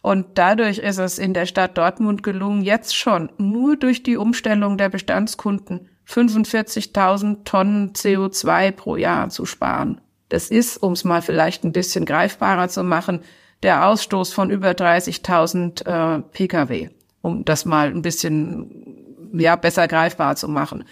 Und 0.00 0.38
dadurch 0.38 0.78
ist 0.78 0.98
es 0.98 1.18
in 1.18 1.32
der 1.32 1.46
Stadt 1.46 1.78
Dortmund 1.78 2.22
gelungen, 2.22 2.62
jetzt 2.62 2.96
schon 2.96 3.30
nur 3.38 3.76
durch 3.76 4.02
die 4.02 4.16
Umstellung 4.16 4.76
der 4.76 4.88
Bestandskunden 4.88 5.88
45.000 6.12 7.44
Tonnen 7.44 7.92
CO2 7.92 8.72
pro 8.72 8.96
Jahr 8.96 9.30
zu 9.30 9.46
sparen. 9.46 10.00
Das 10.28 10.50
ist, 10.50 10.76
um 10.78 10.92
es 10.92 11.04
mal 11.04 11.22
vielleicht 11.22 11.64
ein 11.64 11.72
bisschen 11.72 12.04
greifbarer 12.04 12.68
zu 12.68 12.84
machen, 12.84 13.20
der 13.62 13.86
Ausstoß 13.86 14.32
von 14.32 14.50
über 14.50 14.70
30.000 14.70 15.86
äh, 15.86 16.22
Pkw, 16.22 16.90
um 17.22 17.44
das 17.44 17.64
mal 17.64 17.88
ein 17.88 18.02
bisschen 18.02 19.30
ja 19.34 19.56
besser 19.56 19.88
greifbar 19.88 20.36
zu 20.36 20.48
machen. 20.48 20.84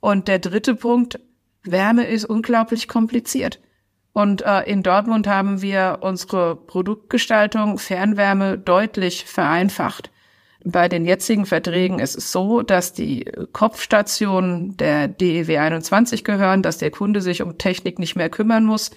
Und 0.00 0.28
der 0.28 0.38
dritte 0.38 0.74
Punkt, 0.74 1.20
Wärme 1.62 2.06
ist 2.06 2.24
unglaublich 2.24 2.88
kompliziert. 2.88 3.60
Und 4.12 4.42
äh, 4.42 4.62
in 4.62 4.82
Dortmund 4.82 5.26
haben 5.26 5.62
wir 5.62 5.98
unsere 6.00 6.56
Produktgestaltung 6.56 7.78
Fernwärme 7.78 8.58
deutlich 8.58 9.24
vereinfacht. 9.24 10.10
Bei 10.64 10.88
den 10.88 11.06
jetzigen 11.06 11.46
Verträgen 11.46 11.98
ist 12.00 12.16
es 12.16 12.32
so, 12.32 12.62
dass 12.62 12.92
die 12.92 13.24
Kopfstationen 13.52 14.76
der 14.76 15.08
DEW 15.08 15.58
21 15.58 16.22
gehören, 16.22 16.62
dass 16.62 16.78
der 16.78 16.90
Kunde 16.90 17.22
sich 17.22 17.42
um 17.42 17.56
Technik 17.56 17.98
nicht 17.98 18.16
mehr 18.16 18.28
kümmern 18.28 18.64
muss, 18.64 18.90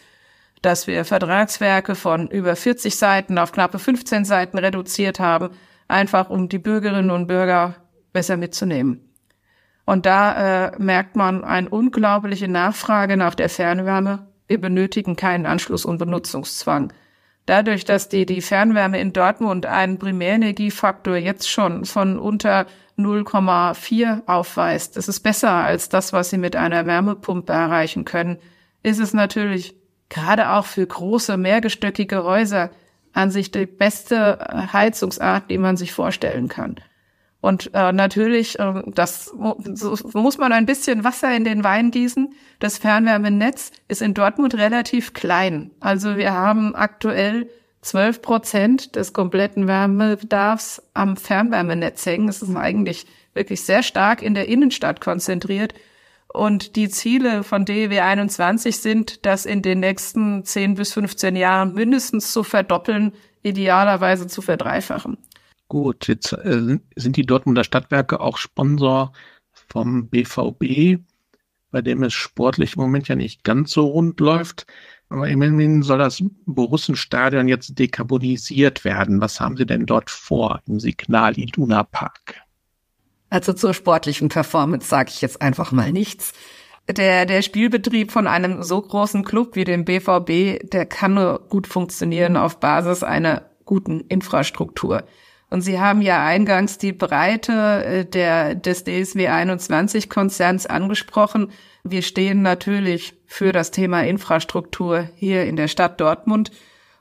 dass 0.61 0.87
wir 0.87 1.05
Vertragswerke 1.05 1.95
von 1.95 2.27
über 2.27 2.55
40 2.55 2.95
Seiten 2.95 3.37
auf 3.37 3.51
knappe 3.51 3.79
15 3.79 4.25
Seiten 4.25 4.57
reduziert 4.57 5.19
haben, 5.19 5.51
einfach 5.87 6.29
um 6.29 6.49
die 6.49 6.59
Bürgerinnen 6.59 7.11
und 7.11 7.27
Bürger 7.27 7.75
besser 8.11 8.35
mitzunehmen. 8.35 9.09
Und 9.85 10.05
da 10.05 10.67
äh, 10.67 10.71
merkt 10.79 11.15
man 11.15 11.43
eine 11.43 11.69
unglaubliche 11.69 12.47
Nachfrage 12.47 13.17
nach 13.17 13.35
der 13.35 13.49
Fernwärme 13.49 14.27
wir 14.47 14.59
benötigen 14.61 15.15
keinen 15.15 15.45
Anschluss- 15.45 15.85
und 15.85 15.97
Benutzungszwang. 15.97 16.93
Dadurch, 17.45 17.83
dass 17.83 18.07
die, 18.07 18.25
die 18.25 18.41
Fernwärme 18.41 18.99
in 18.99 19.11
Dortmund 19.11 19.65
einen 19.65 19.99
Primärenergiefaktor 19.99 21.17
jetzt 21.17 21.49
schon 21.49 21.83
von 21.83 22.17
unter 22.17 22.67
0,4 22.97 24.21
aufweist, 24.27 24.95
das 24.95 25.09
ist 25.09 25.19
besser 25.19 25.51
als 25.51 25.89
das, 25.89 26.13
was 26.13 26.29
Sie 26.29 26.37
mit 26.37 26.55
einer 26.55 26.85
Wärmepumpe 26.85 27.51
erreichen 27.51 28.05
können, 28.05 28.37
ist 28.81 28.99
es 28.99 29.13
natürlich 29.13 29.75
gerade 30.09 30.51
auch 30.51 30.65
für 30.65 30.85
große, 30.85 31.35
mehrgestöckige 31.37 32.23
Häuser 32.23 32.69
an 33.13 33.29
sich 33.29 33.51
die 33.51 33.65
beste 33.65 34.69
Heizungsart, 34.71 35.49
die 35.49 35.57
man 35.57 35.75
sich 35.75 35.91
vorstellen 35.91 36.47
kann. 36.47 36.75
Und 37.43 37.71
äh, 37.73 37.91
natürlich, 37.91 38.57
äh, 38.57 38.83
das 38.87 39.25
so 39.25 39.97
muss 40.13 40.37
man 40.37 40.53
ein 40.53 40.65
bisschen 40.65 41.03
Wasser 41.03 41.35
in 41.35 41.43
den 41.43 41.65
Wein 41.65 41.91
gießen. 41.91 42.33
Das 42.59 42.77
Fernwärmenetz 42.77 43.73
ist 43.89 44.01
in 44.01 44.13
Dortmund 44.13 44.55
relativ 44.55 45.11
klein. 45.11 45.71
Also 45.81 46.15
wir 46.15 46.31
haben 46.31 46.73
aktuell 46.73 47.49
12 47.81 48.21
Prozent 48.21 48.95
des 48.95 49.11
kompletten 49.11 49.67
Wärmebedarfs 49.67 50.83
am 50.93 51.17
Fernwärmenetz 51.17 52.05
hängen. 52.05 52.29
Es 52.29 52.41
ist 52.41 52.55
eigentlich 52.55 53.07
wirklich 53.33 53.63
sehr 53.63 53.83
stark 53.83 54.21
in 54.21 54.35
der 54.35 54.47
Innenstadt 54.47 55.01
konzentriert. 55.01 55.73
Und 56.29 56.77
die 56.77 56.87
Ziele 56.87 57.43
von 57.43 57.65
DEW 57.65 57.99
21 57.99 58.77
sind, 58.77 59.25
das 59.25 59.45
in 59.45 59.61
den 59.61 59.81
nächsten 59.81 60.45
10 60.45 60.75
bis 60.75 60.93
15 60.93 61.35
Jahren 61.35 61.73
mindestens 61.73 62.31
zu 62.31 62.45
verdoppeln, 62.45 63.11
idealerweise 63.41 64.27
zu 64.27 64.41
verdreifachen. 64.41 65.17
Gut, 65.67 66.07
jetzt 66.07 66.33
äh, 66.33 66.79
sind 66.95 67.17
die 67.17 67.25
Dortmunder 67.25 67.63
Stadtwerke 67.63 68.19
auch 68.19 68.37
Sponsor 68.37 69.13
vom 69.51 70.09
BVB, 70.09 71.01
bei 71.71 71.81
dem 71.81 72.03
es 72.03 72.13
sportlich 72.13 72.75
im 72.75 72.81
Moment 72.81 73.07
ja 73.07 73.15
nicht 73.15 73.43
ganz 73.43 73.71
so 73.71 73.87
rund 73.87 74.19
läuft. 74.19 74.67
Aber 75.09 75.27
immerhin 75.27 75.83
soll 75.83 75.99
das 75.99 76.23
Borussenstadion 76.45 77.47
jetzt 77.47 77.77
dekarbonisiert 77.77 78.83
werden. 78.83 79.21
Was 79.21 79.39
haben 79.39 79.57
Sie 79.57 79.65
denn 79.65 79.85
dort 79.85 80.09
vor 80.09 80.61
im 80.67 80.79
Signal 80.79 81.37
Iduna 81.37 81.83
Park? 81.83 82.41
Also 83.29 83.53
zur 83.53 83.73
sportlichen 83.73 84.29
Performance 84.29 84.87
sage 84.87 85.09
ich 85.09 85.21
jetzt 85.21 85.41
einfach 85.41 85.71
mal 85.71 85.91
nichts. 85.91 86.33
Der, 86.89 87.25
der 87.25 87.41
Spielbetrieb 87.41 88.11
von 88.11 88.27
einem 88.27 88.61
so 88.61 88.81
großen 88.81 89.23
Club 89.23 89.55
wie 89.55 89.63
dem 89.63 89.85
BVB, 89.85 90.69
der 90.69 90.85
kann 90.85 91.13
nur 91.13 91.39
gut 91.47 91.65
funktionieren 91.65 92.35
auf 92.35 92.59
Basis 92.59 93.03
einer 93.03 93.49
guten 93.65 94.01
Infrastruktur. 94.01 95.03
Und 95.53 95.61
Sie 95.61 95.79
haben 95.79 96.01
ja 96.01 96.25
eingangs 96.25 96.79
die 96.79 96.93
Breite 96.93 97.85
äh, 97.85 98.05
der, 98.05 98.55
des 98.55 98.85
DSW 98.85 99.27
21 99.27 100.09
Konzerns 100.09 100.65
angesprochen. 100.65 101.51
Wir 101.83 102.01
stehen 102.01 102.41
natürlich 102.41 103.13
für 103.27 103.51
das 103.51 103.69
Thema 103.69 104.01
Infrastruktur 104.01 105.07
hier 105.13 105.45
in 105.45 105.55
der 105.55 105.67
Stadt 105.67 106.01
Dortmund 106.01 106.49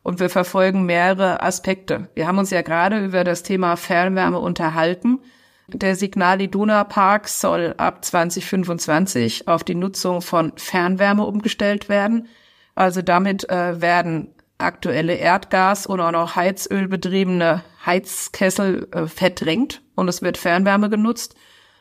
und 0.03 0.21
wir 0.21 0.29
verfolgen 0.29 0.85
mehrere 0.85 1.43
Aspekte. 1.43 2.11
Wir 2.15 2.27
haben 2.27 2.37
uns 2.37 2.51
ja 2.51 2.61
gerade 2.61 3.03
über 3.03 3.25
das 3.25 3.43
Thema 3.43 3.77
Fernwärme 3.77 4.39
unterhalten. 4.39 5.21
Der 5.69 5.97
Signal 5.97 6.43
Iduna 6.43 6.85
Park 6.85 7.29
soll 7.29 7.73
ab 7.79 8.05
2025 8.05 9.49
auf 9.49 9.65
die 9.65 9.77
Nutzung 9.77 10.21
von 10.21 10.53
Fernwärme 10.57 11.25
umgestellt 11.25 11.89
werden. 11.89 12.29
Also 12.75 13.01
damit 13.01 13.49
äh, 13.49 13.81
werden 13.81 14.35
aktuelle 14.63 15.15
Erdgas 15.15 15.89
oder 15.89 16.09
auch 16.09 16.13
noch 16.13 16.37
Heizölbetriebene 16.37 17.63
Heizkessel 17.85 18.89
äh, 18.93 19.07
verdrängt 19.07 19.83
und 19.95 20.09
es 20.09 20.23
wird 20.23 20.39
Fernwärme 20.39 20.89
genutzt. 20.91 21.35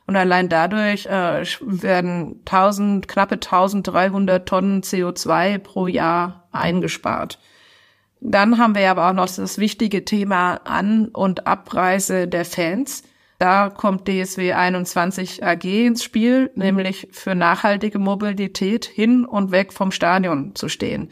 Und 0.08 0.16
allein 0.16 0.50
dadurch 0.50 1.06
äh, 1.06 1.46
werden 1.62 2.42
1000, 2.46 3.08
knappe 3.08 3.36
1300 3.36 4.48
Tonnen 4.48 4.82
CO2 4.82 5.60
pro 5.60 5.88
Jahr 5.88 6.48
eingespart. 6.52 7.40
Dann 8.20 8.58
haben 8.58 8.76
wir 8.76 8.90
aber 8.92 9.10
auch 9.10 9.14
noch 9.14 9.30
das 9.34 9.58
wichtige 9.58 10.06
Thema 10.06 10.56
An- 10.66 11.08
und 11.08 11.48
Abreise 11.48 12.28
der 12.28 12.46
Fans. 12.46 13.04
Da 13.40 13.70
kommt 13.70 14.08
DSW 14.08 14.54
21 14.54 15.44
AG 15.44 15.64
ins 15.64 16.04
Spiel, 16.04 16.52
nämlich 16.54 17.08
für 17.12 17.34
nachhaltige 17.34 17.98
Mobilität 17.98 18.86
hin 18.86 19.26
und 19.26 19.52
weg 19.52 19.74
vom 19.74 19.92
Stadion 19.92 20.54
zu 20.54 20.70
stehen. 20.70 21.10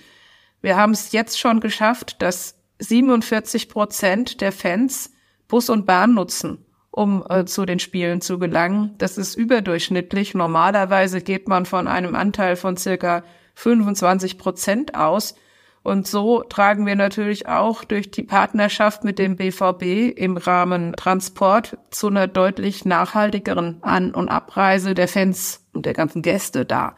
Wir 0.62 0.76
haben 0.76 0.92
es 0.92 1.12
jetzt 1.12 1.40
schon 1.40 1.60
geschafft, 1.60 2.22
dass 2.22 2.56
47 2.80 3.70
Prozent 3.70 4.42
der 4.42 4.52
Fans 4.52 5.12
Bus 5.48 5.70
und 5.70 5.86
Bahn 5.86 6.14
nutzen 6.14 6.66
um 6.92 7.24
äh, 7.30 7.46
zu 7.46 7.66
den 7.66 7.80
Spielen 7.80 8.22
zu 8.22 8.40
gelangen. 8.40 8.96
Das 8.98 9.18
ist 9.18 9.36
überdurchschnittlich. 9.36 10.34
Normalerweise 10.34 11.22
geht 11.22 11.48
man 11.48 11.66
von 11.66 11.88
einem 11.88 12.16
Anteil 12.16 12.56
von 12.56 12.78
circa 12.78 13.24
25 13.56 14.38
Prozent 14.38 14.96
aus. 14.96 15.36
Und 15.82 16.08
so 16.08 16.44
tragen 16.44 16.86
wir 16.86 16.96
natürlich 16.96 17.48
auch 17.48 17.86
durch 17.86 18.12
die 18.12 18.24
Partnerschaft 18.24 19.04
mit 19.04 19.18
dem 19.18 19.38
BVB 19.38 20.18
im 20.18 20.36
Rahmen 20.36 20.94
Transport 20.94 21.78
zu 21.90 22.08
einer 22.08 22.28
deutlich 22.28 22.84
nachhaltigeren 22.84 23.78
An- 23.82 24.14
und 24.14 24.28
Abreise 24.28 24.94
der 24.94 25.08
Fans 25.08 25.66
und 25.74 25.86
der 25.86 25.94
ganzen 25.94 26.22
Gäste 26.22 26.66
da. 26.66 26.96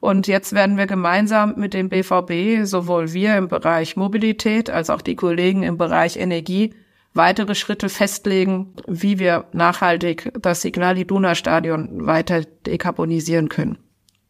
Und 0.00 0.26
jetzt 0.26 0.54
werden 0.54 0.78
wir 0.78 0.86
gemeinsam 0.86 1.54
mit 1.56 1.74
dem 1.74 1.90
BVB, 1.90 2.64
sowohl 2.64 3.12
wir 3.12 3.36
im 3.36 3.48
Bereich 3.48 3.96
Mobilität 3.96 4.70
als 4.70 4.88
auch 4.88 5.02
die 5.02 5.14
Kollegen 5.14 5.62
im 5.62 5.76
Bereich 5.76 6.16
Energie, 6.16 6.74
weitere 7.12 7.54
Schritte 7.54 7.90
festlegen, 7.90 8.74
wie 8.86 9.18
wir 9.18 9.44
nachhaltig 9.52 10.32
das 10.40 10.62
Signal 10.62 10.96
Iduna 10.96 11.34
Stadion 11.34 12.06
weiter 12.06 12.42
dekarbonisieren 12.66 13.50
können. 13.50 13.78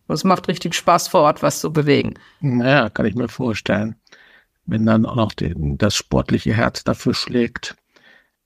Und 0.08 0.14
es 0.14 0.24
macht 0.24 0.48
richtig 0.48 0.74
Spaß 0.74 1.06
vor 1.06 1.20
Ort, 1.20 1.42
was 1.42 1.60
zu 1.60 1.72
bewegen. 1.72 2.14
Naja, 2.40 2.90
kann 2.90 3.06
ich 3.06 3.14
mir 3.14 3.28
vorstellen. 3.28 3.94
Wenn 4.66 4.86
dann 4.86 5.06
auch 5.06 5.14
noch 5.14 5.32
den, 5.32 5.78
das 5.78 5.94
sportliche 5.94 6.52
Herz 6.52 6.82
dafür 6.82 7.14
schlägt. 7.14 7.76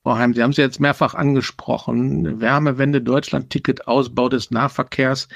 Frau 0.03 0.15
Heim, 0.15 0.35
Sie 0.35 0.43
haben 0.43 0.51
es 0.51 0.57
jetzt 0.57 0.79
mehrfach 0.79 1.15
angesprochen. 1.15 2.39
Wärmewende, 2.39 3.01
Deutschland-Ticket, 3.01 3.87
Ausbau 3.87 4.29
des 4.29 4.51
Nahverkehrs. 4.51 5.27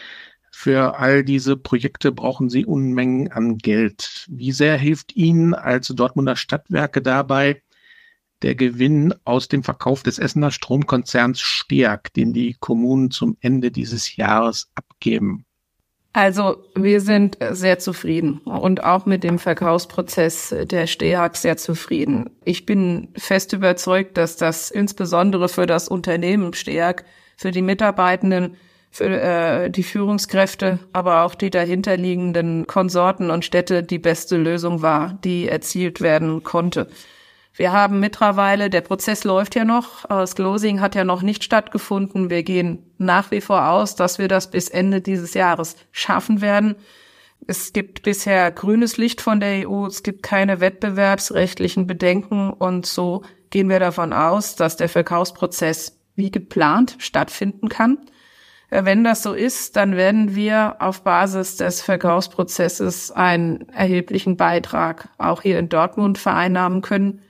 Für 0.51 0.99
all 0.99 1.23
diese 1.23 1.55
Projekte 1.57 2.11
brauchen 2.11 2.49
Sie 2.49 2.65
Unmengen 2.65 3.31
an 3.31 3.57
Geld. 3.57 4.25
Wie 4.29 4.51
sehr 4.51 4.77
hilft 4.77 5.15
Ihnen 5.15 5.53
als 5.53 5.87
Dortmunder 5.87 6.35
Stadtwerke 6.35 7.01
dabei, 7.01 7.61
der 8.41 8.55
Gewinn 8.55 9.13
aus 9.25 9.47
dem 9.47 9.63
Verkauf 9.63 10.03
des 10.03 10.19
Essener 10.19 10.51
Stromkonzerns 10.51 11.39
Steag, 11.39 12.13
den 12.13 12.33
die 12.33 12.55
Kommunen 12.59 13.11
zum 13.11 13.37
Ende 13.41 13.71
dieses 13.71 14.15
Jahres 14.15 14.69
abgeben? 14.75 15.45
Also 16.13 16.63
wir 16.75 17.01
sind 17.01 17.37
sehr 17.51 17.77
zufrieden 17.77 18.39
und 18.39 18.83
auch 18.83 19.05
mit 19.05 19.23
dem 19.23 19.37
Verkaufsprozess 19.37 20.55
der 20.63 20.87
STEAG 20.87 21.35
sehr 21.35 21.55
zufrieden. 21.57 22.31
Ich 22.43 22.65
bin 22.65 23.09
fest 23.15 23.53
überzeugt, 23.53 24.17
dass 24.17 24.35
das 24.35 24.71
insbesondere 24.71 25.49
für 25.49 25.67
das 25.67 25.87
Unternehmen 25.87 26.53
STEAG, 26.53 27.03
für 27.37 27.51
die 27.51 27.61
Mitarbeitenden, 27.61 28.57
für 28.91 29.05
äh, 29.05 29.69
die 29.69 29.83
Führungskräfte, 29.83 30.79
aber 30.93 31.23
auch 31.23 31.35
die 31.35 31.49
dahinterliegenden 31.49 32.67
Konsorten 32.67 33.29
und 33.29 33.45
Städte 33.45 33.83
die 33.83 33.99
beste 33.99 34.37
Lösung 34.37 34.81
war, 34.81 35.17
die 35.23 35.47
erzielt 35.47 36.01
werden 36.01 36.43
konnte. 36.43 36.87
Wir 37.53 37.71
haben 37.73 37.99
mittlerweile, 37.99 38.69
der 38.69 38.81
Prozess 38.81 39.25
läuft 39.25 39.55
ja 39.55 39.65
noch, 39.65 40.05
das 40.07 40.35
Closing 40.35 40.79
hat 40.79 40.95
ja 40.95 41.03
noch 41.03 41.21
nicht 41.21 41.43
stattgefunden. 41.43 42.29
Wir 42.29 42.43
gehen 42.43 42.93
nach 42.97 43.31
wie 43.31 43.41
vor 43.41 43.69
aus, 43.69 43.95
dass 43.95 44.17
wir 44.17 44.29
das 44.29 44.49
bis 44.49 44.69
Ende 44.69 45.01
dieses 45.01 45.33
Jahres 45.33 45.75
schaffen 45.91 46.41
werden. 46.41 46.75
Es 47.47 47.73
gibt 47.73 48.03
bisher 48.03 48.51
grünes 48.51 48.97
Licht 48.97 49.21
von 49.21 49.39
der 49.39 49.67
EU, 49.67 49.87
es 49.87 50.03
gibt 50.03 50.23
keine 50.23 50.59
wettbewerbsrechtlichen 50.59 51.87
Bedenken 51.87 52.51
und 52.51 52.85
so 52.85 53.23
gehen 53.49 53.69
wir 53.69 53.79
davon 53.79 54.13
aus, 54.13 54.55
dass 54.55 54.77
der 54.77 54.89
Verkaufsprozess 54.89 55.99
wie 56.15 56.31
geplant 56.31 56.95
stattfinden 56.99 57.67
kann. 57.69 57.97
Äh, 58.69 58.85
wenn 58.85 59.03
das 59.03 59.23
so 59.23 59.33
ist, 59.33 59.75
dann 59.75 59.95
werden 59.95 60.35
wir 60.35 60.77
auf 60.79 61.03
Basis 61.03 61.57
des 61.57 61.81
Verkaufsprozesses 61.81 63.11
einen 63.11 63.67
erheblichen 63.69 64.37
Beitrag 64.37 65.09
auch 65.17 65.41
hier 65.41 65.59
in 65.59 65.69
Dortmund 65.69 66.17
vereinnahmen 66.17 66.81
können. 66.81 67.21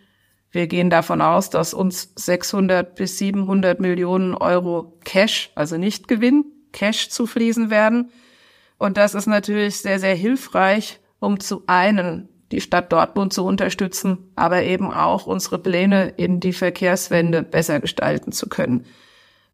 Wir 0.51 0.67
gehen 0.67 0.89
davon 0.89 1.21
aus, 1.21 1.49
dass 1.49 1.73
uns 1.73 2.11
600 2.15 2.95
bis 2.95 3.17
700 3.19 3.79
Millionen 3.79 4.33
Euro 4.33 4.97
Cash, 5.03 5.51
also 5.55 5.77
nicht 5.77 6.07
Gewinn, 6.07 6.45
Cash 6.71 7.09
zufließen 7.09 7.69
werden. 7.69 8.11
Und 8.77 8.97
das 8.97 9.13
ist 9.13 9.27
natürlich 9.27 9.77
sehr, 9.77 9.99
sehr 9.99 10.15
hilfreich, 10.15 10.99
um 11.19 11.39
zu 11.39 11.63
einen 11.67 12.29
die 12.51 12.61
Stadt 12.61 12.91
Dortmund 12.91 13.31
zu 13.31 13.45
unterstützen, 13.45 14.31
aber 14.35 14.63
eben 14.63 14.91
auch 14.91 15.27
unsere 15.27 15.59
Pläne 15.59 16.09
in 16.17 16.39
die 16.39 16.53
Verkehrswende 16.53 17.43
besser 17.43 17.79
gestalten 17.79 18.31
zu 18.31 18.49
können. 18.49 18.85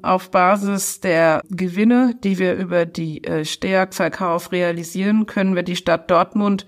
Auf 0.01 0.29
Basis 0.31 0.99
der 0.99 1.41
Gewinne, 1.49 2.15
die 2.23 2.38
wir 2.38 2.55
über 2.55 2.86
die 2.86 3.23
äh, 3.23 3.45
Steag-Verkauf 3.45 4.51
realisieren, 4.51 5.25
können 5.25 5.55
wir 5.55 5.63
die 5.63 5.75
Stadt 5.75 6.12
Dortmund 6.12 6.67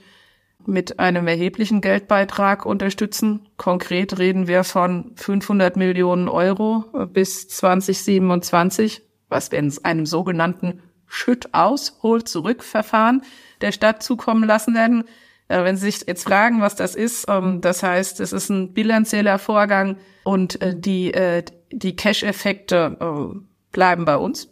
mit 0.65 0.99
einem 0.99 1.27
erheblichen 1.27 1.81
Geldbeitrag 1.81 2.65
unterstützen. 2.65 3.47
Konkret 3.57 4.19
reden 4.19 4.47
wir 4.47 4.63
von 4.63 5.13
500 5.15 5.77
Millionen 5.77 6.27
Euro 6.27 6.85
bis 7.07 7.47
2027, 7.47 9.01
was 9.29 9.51
wir 9.51 9.59
in 9.59 9.73
einem 9.83 10.05
sogenannten 10.05 10.81
Schütt-aus, 11.07 11.99
Hol-zurück-Verfahren 12.03 13.23
der 13.61 13.71
Stadt 13.71 14.03
zukommen 14.03 14.43
lassen 14.43 14.75
werden. 14.75 15.05
Äh, 15.47 15.63
wenn 15.63 15.77
Sie 15.77 15.89
sich 15.89 16.07
jetzt 16.07 16.23
fragen, 16.23 16.61
was 16.61 16.75
das 16.75 16.95
ist, 16.95 17.25
ähm, 17.29 17.61
das 17.61 17.83
heißt, 17.83 18.19
es 18.19 18.33
ist 18.33 18.49
ein 18.49 18.73
bilanzieller 18.73 19.39
Vorgang 19.39 19.97
und 20.23 20.61
äh, 20.61 20.75
die, 20.77 21.13
äh, 21.13 21.43
die 21.71 21.95
Cash-Effekte 21.95 23.43
bleiben 23.71 24.05
bei 24.05 24.17
uns. 24.17 24.49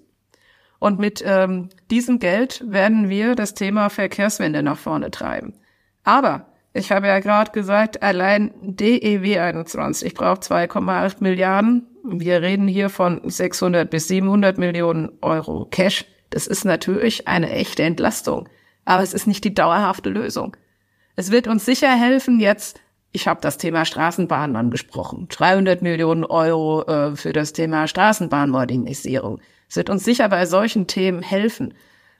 Und 0.79 0.99
mit 0.99 1.23
ähm, 1.25 1.69
diesem 1.89 2.19
Geld 2.19 2.61
werden 2.67 3.09
wir 3.09 3.35
das 3.35 3.53
Thema 3.53 3.89
Verkehrswende 3.89 4.61
nach 4.61 4.77
vorne 4.77 5.11
treiben. 5.11 5.53
Aber 6.03 6.47
ich 6.73 6.91
habe 6.91 7.07
ja 7.07 7.19
gerade 7.19 7.51
gesagt, 7.51 8.03
allein 8.03 8.51
DEW 8.61 9.39
21 9.39 10.13
braucht 10.13 10.43
2,8 10.43 11.15
Milliarden. 11.21 11.87
Wir 12.03 12.41
reden 12.41 12.67
hier 12.67 12.89
von 12.89 13.21
600 13.23 13.89
bis 13.89 14.09
700 14.09 14.57
Millionen 14.57 15.09
Euro 15.21 15.65
Cash. 15.65 16.03
Das 16.29 16.47
ist 16.47 16.65
natürlich 16.65 17.29
eine 17.29 17.49
echte 17.49 17.83
Entlastung, 17.83 18.49
aber 18.83 19.03
es 19.03 19.13
ist 19.13 19.25
nicht 19.25 19.45
die 19.45 19.53
dauerhafte 19.53 20.09
Lösung. 20.09 20.57
Es 21.15 21.31
wird 21.31 21.47
uns 21.47 21.65
sicher 21.65 21.93
helfen, 21.95 22.39
jetzt, 22.39 22.81
ich 23.11 23.27
habe 23.27 23.41
das 23.41 23.57
Thema 23.57 23.85
Straßenbahnen 23.85 24.55
angesprochen, 24.55 25.27
300 25.29 25.81
Millionen 25.81 26.25
Euro 26.25 26.83
äh, 26.83 27.15
für 27.15 27.33
das 27.33 27.53
Thema 27.53 27.87
Straßenbahnmodernisierung. 27.87 29.39
Es 29.69 29.75
wird 29.77 29.89
uns 29.89 30.03
sicher 30.03 30.29
bei 30.29 30.45
solchen 30.45 30.87
Themen 30.87 31.21
helfen, 31.21 31.73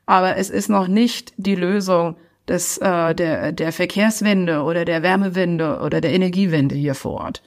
aber 0.05 0.37
es 0.37 0.49
ist 0.49 0.69
noch 0.69 0.87
nicht 0.87 1.33
die 1.37 1.55
Lösung, 1.55 2.15
des, 2.47 2.77
äh, 2.77 3.15
der, 3.15 3.53
der 3.53 3.71
Verkehrswende 3.71 4.61
oder 4.61 4.85
der 4.85 5.01
Wärmewende 5.01 5.79
oder 5.79 5.99
der 5.99 6.13
Energiewende 6.13 6.75
hier 6.75 6.93
vor 6.93 7.13
Ort. 7.13 7.41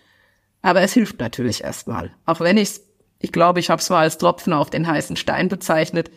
Aber 0.61 0.80
es 0.80 0.92
hilft 0.92 1.20
natürlich 1.20 1.62
erstmal. 1.62 2.11
Auch 2.26 2.40
wenn 2.40 2.56
ich 2.56 2.80
ich 3.18 3.32
glaube, 3.32 3.61
ich 3.61 3.70
habe 3.70 3.80
es 3.80 3.90
mal 3.90 4.00
als 4.00 4.18
Tropfen 4.18 4.52
auf 4.52 4.70
den 4.70 4.87
heißen 4.87 5.16
Stein 5.16 5.48
bezeichnet, 5.48 6.11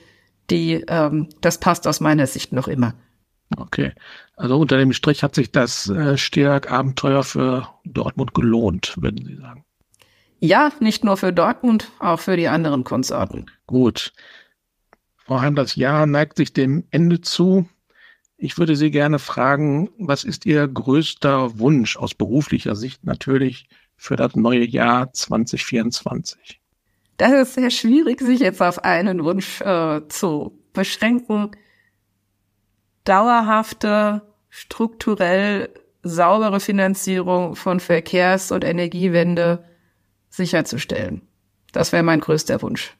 die, 0.49 0.83
ähm, 0.87 1.29
das 1.41 1.59
passt 1.59 1.87
aus 1.87 1.99
meiner 1.99 2.27
Sicht 2.27 2.53
noch 2.53 2.67
immer. 2.67 2.93
Okay. 3.57 3.93
Also 4.35 4.57
unter 4.57 4.77
dem 4.77 4.93
Strich 4.93 5.23
hat 5.23 5.35
sich 5.35 5.51
das 5.51 5.89
äh, 5.89 6.17
Stärk-Abenteuer 6.17 7.23
für 7.23 7.67
Dortmund 7.85 8.33
gelohnt, 8.33 8.95
würden 8.99 9.25
Sie 9.25 9.35
sagen. 9.35 9.65
Ja, 10.39 10.71
nicht 10.79 11.03
nur 11.03 11.17
für 11.17 11.31
Dortmund, 11.31 11.91
auch 11.99 12.19
für 12.19 12.35
die 12.35 12.47
anderen 12.47 12.83
Konsorten. 12.83 13.45
Gut. 13.67 14.13
Frau 15.17 15.39
Heim, 15.39 15.55
das 15.55 15.75
Jahr 15.75 16.07
neigt 16.07 16.37
sich 16.37 16.51
dem 16.51 16.85
Ende 16.89 17.21
zu. 17.21 17.69
Ich 18.37 18.57
würde 18.57 18.75
Sie 18.75 18.89
gerne 18.89 19.19
fragen, 19.19 19.89
was 19.99 20.23
ist 20.23 20.47
Ihr 20.47 20.67
größter 20.67 21.59
Wunsch 21.59 21.95
aus 21.95 22.15
beruflicher 22.15 22.75
Sicht 22.75 23.03
natürlich 23.03 23.69
für 23.97 24.15
das 24.15 24.35
neue 24.35 24.65
Jahr 24.65 25.13
2024? 25.13 26.59
Das 27.17 27.31
ist 27.33 27.53
sehr 27.53 27.69
schwierig, 27.69 28.19
sich 28.19 28.39
jetzt 28.39 28.63
auf 28.63 28.83
einen 28.83 29.23
Wunsch 29.23 29.61
äh, 29.61 30.01
zu 30.07 30.57
beschränken. 30.73 31.51
Dauerhafte, 33.03 34.21
strukturell 34.49 35.69
saubere 36.03 36.59
Finanzierung 36.59 37.55
von 37.55 37.79
Verkehrs- 37.79 38.51
und 38.51 38.63
Energiewende 38.63 39.63
sicherzustellen. 40.29 41.21
Das 41.71 41.91
wäre 41.91 42.03
mein 42.03 42.19
größter 42.19 42.61
Wunsch, 42.61 42.95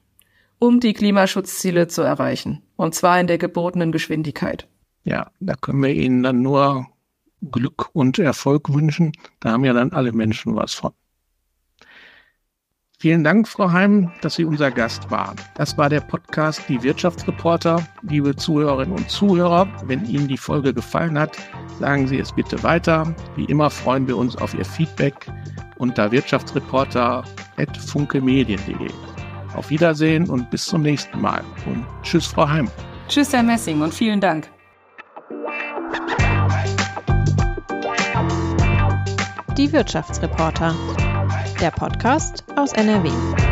um 0.58 0.80
die 0.80 0.92
Klimaschutzziele 0.92 1.88
zu 1.88 2.02
erreichen, 2.02 2.62
und 2.76 2.94
zwar 2.94 3.20
in 3.20 3.26
der 3.26 3.38
gebotenen 3.38 3.92
Geschwindigkeit. 3.92 4.68
Ja, 5.04 5.30
da 5.40 5.54
können 5.54 5.82
wir 5.82 5.92
Ihnen 5.92 6.22
dann 6.22 6.42
nur 6.42 6.86
Glück 7.50 7.90
und 7.92 8.18
Erfolg 8.18 8.72
wünschen. 8.72 9.12
Da 9.40 9.50
haben 9.50 9.64
ja 9.64 9.72
dann 9.72 9.92
alle 9.92 10.12
Menschen 10.12 10.54
was 10.54 10.74
von. 10.74 10.92
Vielen 13.02 13.24
Dank, 13.24 13.48
Frau 13.48 13.72
Heim, 13.72 14.12
dass 14.20 14.36
Sie 14.36 14.44
unser 14.44 14.70
Gast 14.70 15.10
waren. 15.10 15.34
Das 15.56 15.76
war 15.76 15.88
der 15.88 15.98
Podcast 15.98 16.62
Die 16.68 16.80
Wirtschaftsreporter. 16.84 17.84
Liebe 18.02 18.36
Zuhörerinnen 18.36 18.94
und 18.94 19.10
Zuhörer, 19.10 19.66
wenn 19.86 20.04
Ihnen 20.04 20.28
die 20.28 20.36
Folge 20.36 20.72
gefallen 20.72 21.18
hat, 21.18 21.36
sagen 21.80 22.06
Sie 22.06 22.20
es 22.20 22.30
bitte 22.30 22.62
weiter. 22.62 23.12
Wie 23.34 23.46
immer 23.46 23.70
freuen 23.70 24.06
wir 24.06 24.16
uns 24.16 24.36
auf 24.36 24.54
Ihr 24.54 24.64
Feedback 24.64 25.26
unter 25.78 26.12
wirtschaftsreporter.funkemedien.de. 26.12 28.90
Auf 29.56 29.70
Wiedersehen 29.70 30.30
und 30.30 30.48
bis 30.52 30.66
zum 30.66 30.82
nächsten 30.82 31.20
Mal. 31.20 31.42
Und 31.66 31.84
tschüss, 32.04 32.28
Frau 32.28 32.48
Heim. 32.48 32.70
Tschüss, 33.08 33.32
Herr 33.32 33.42
Messing, 33.42 33.82
und 33.82 33.92
vielen 33.92 34.20
Dank. 34.20 34.48
Die 39.56 39.72
Wirtschaftsreporter. 39.72 40.72
Der 41.62 41.70
Podcast 41.70 42.42
aus 42.56 42.72
NRW. 42.72 43.51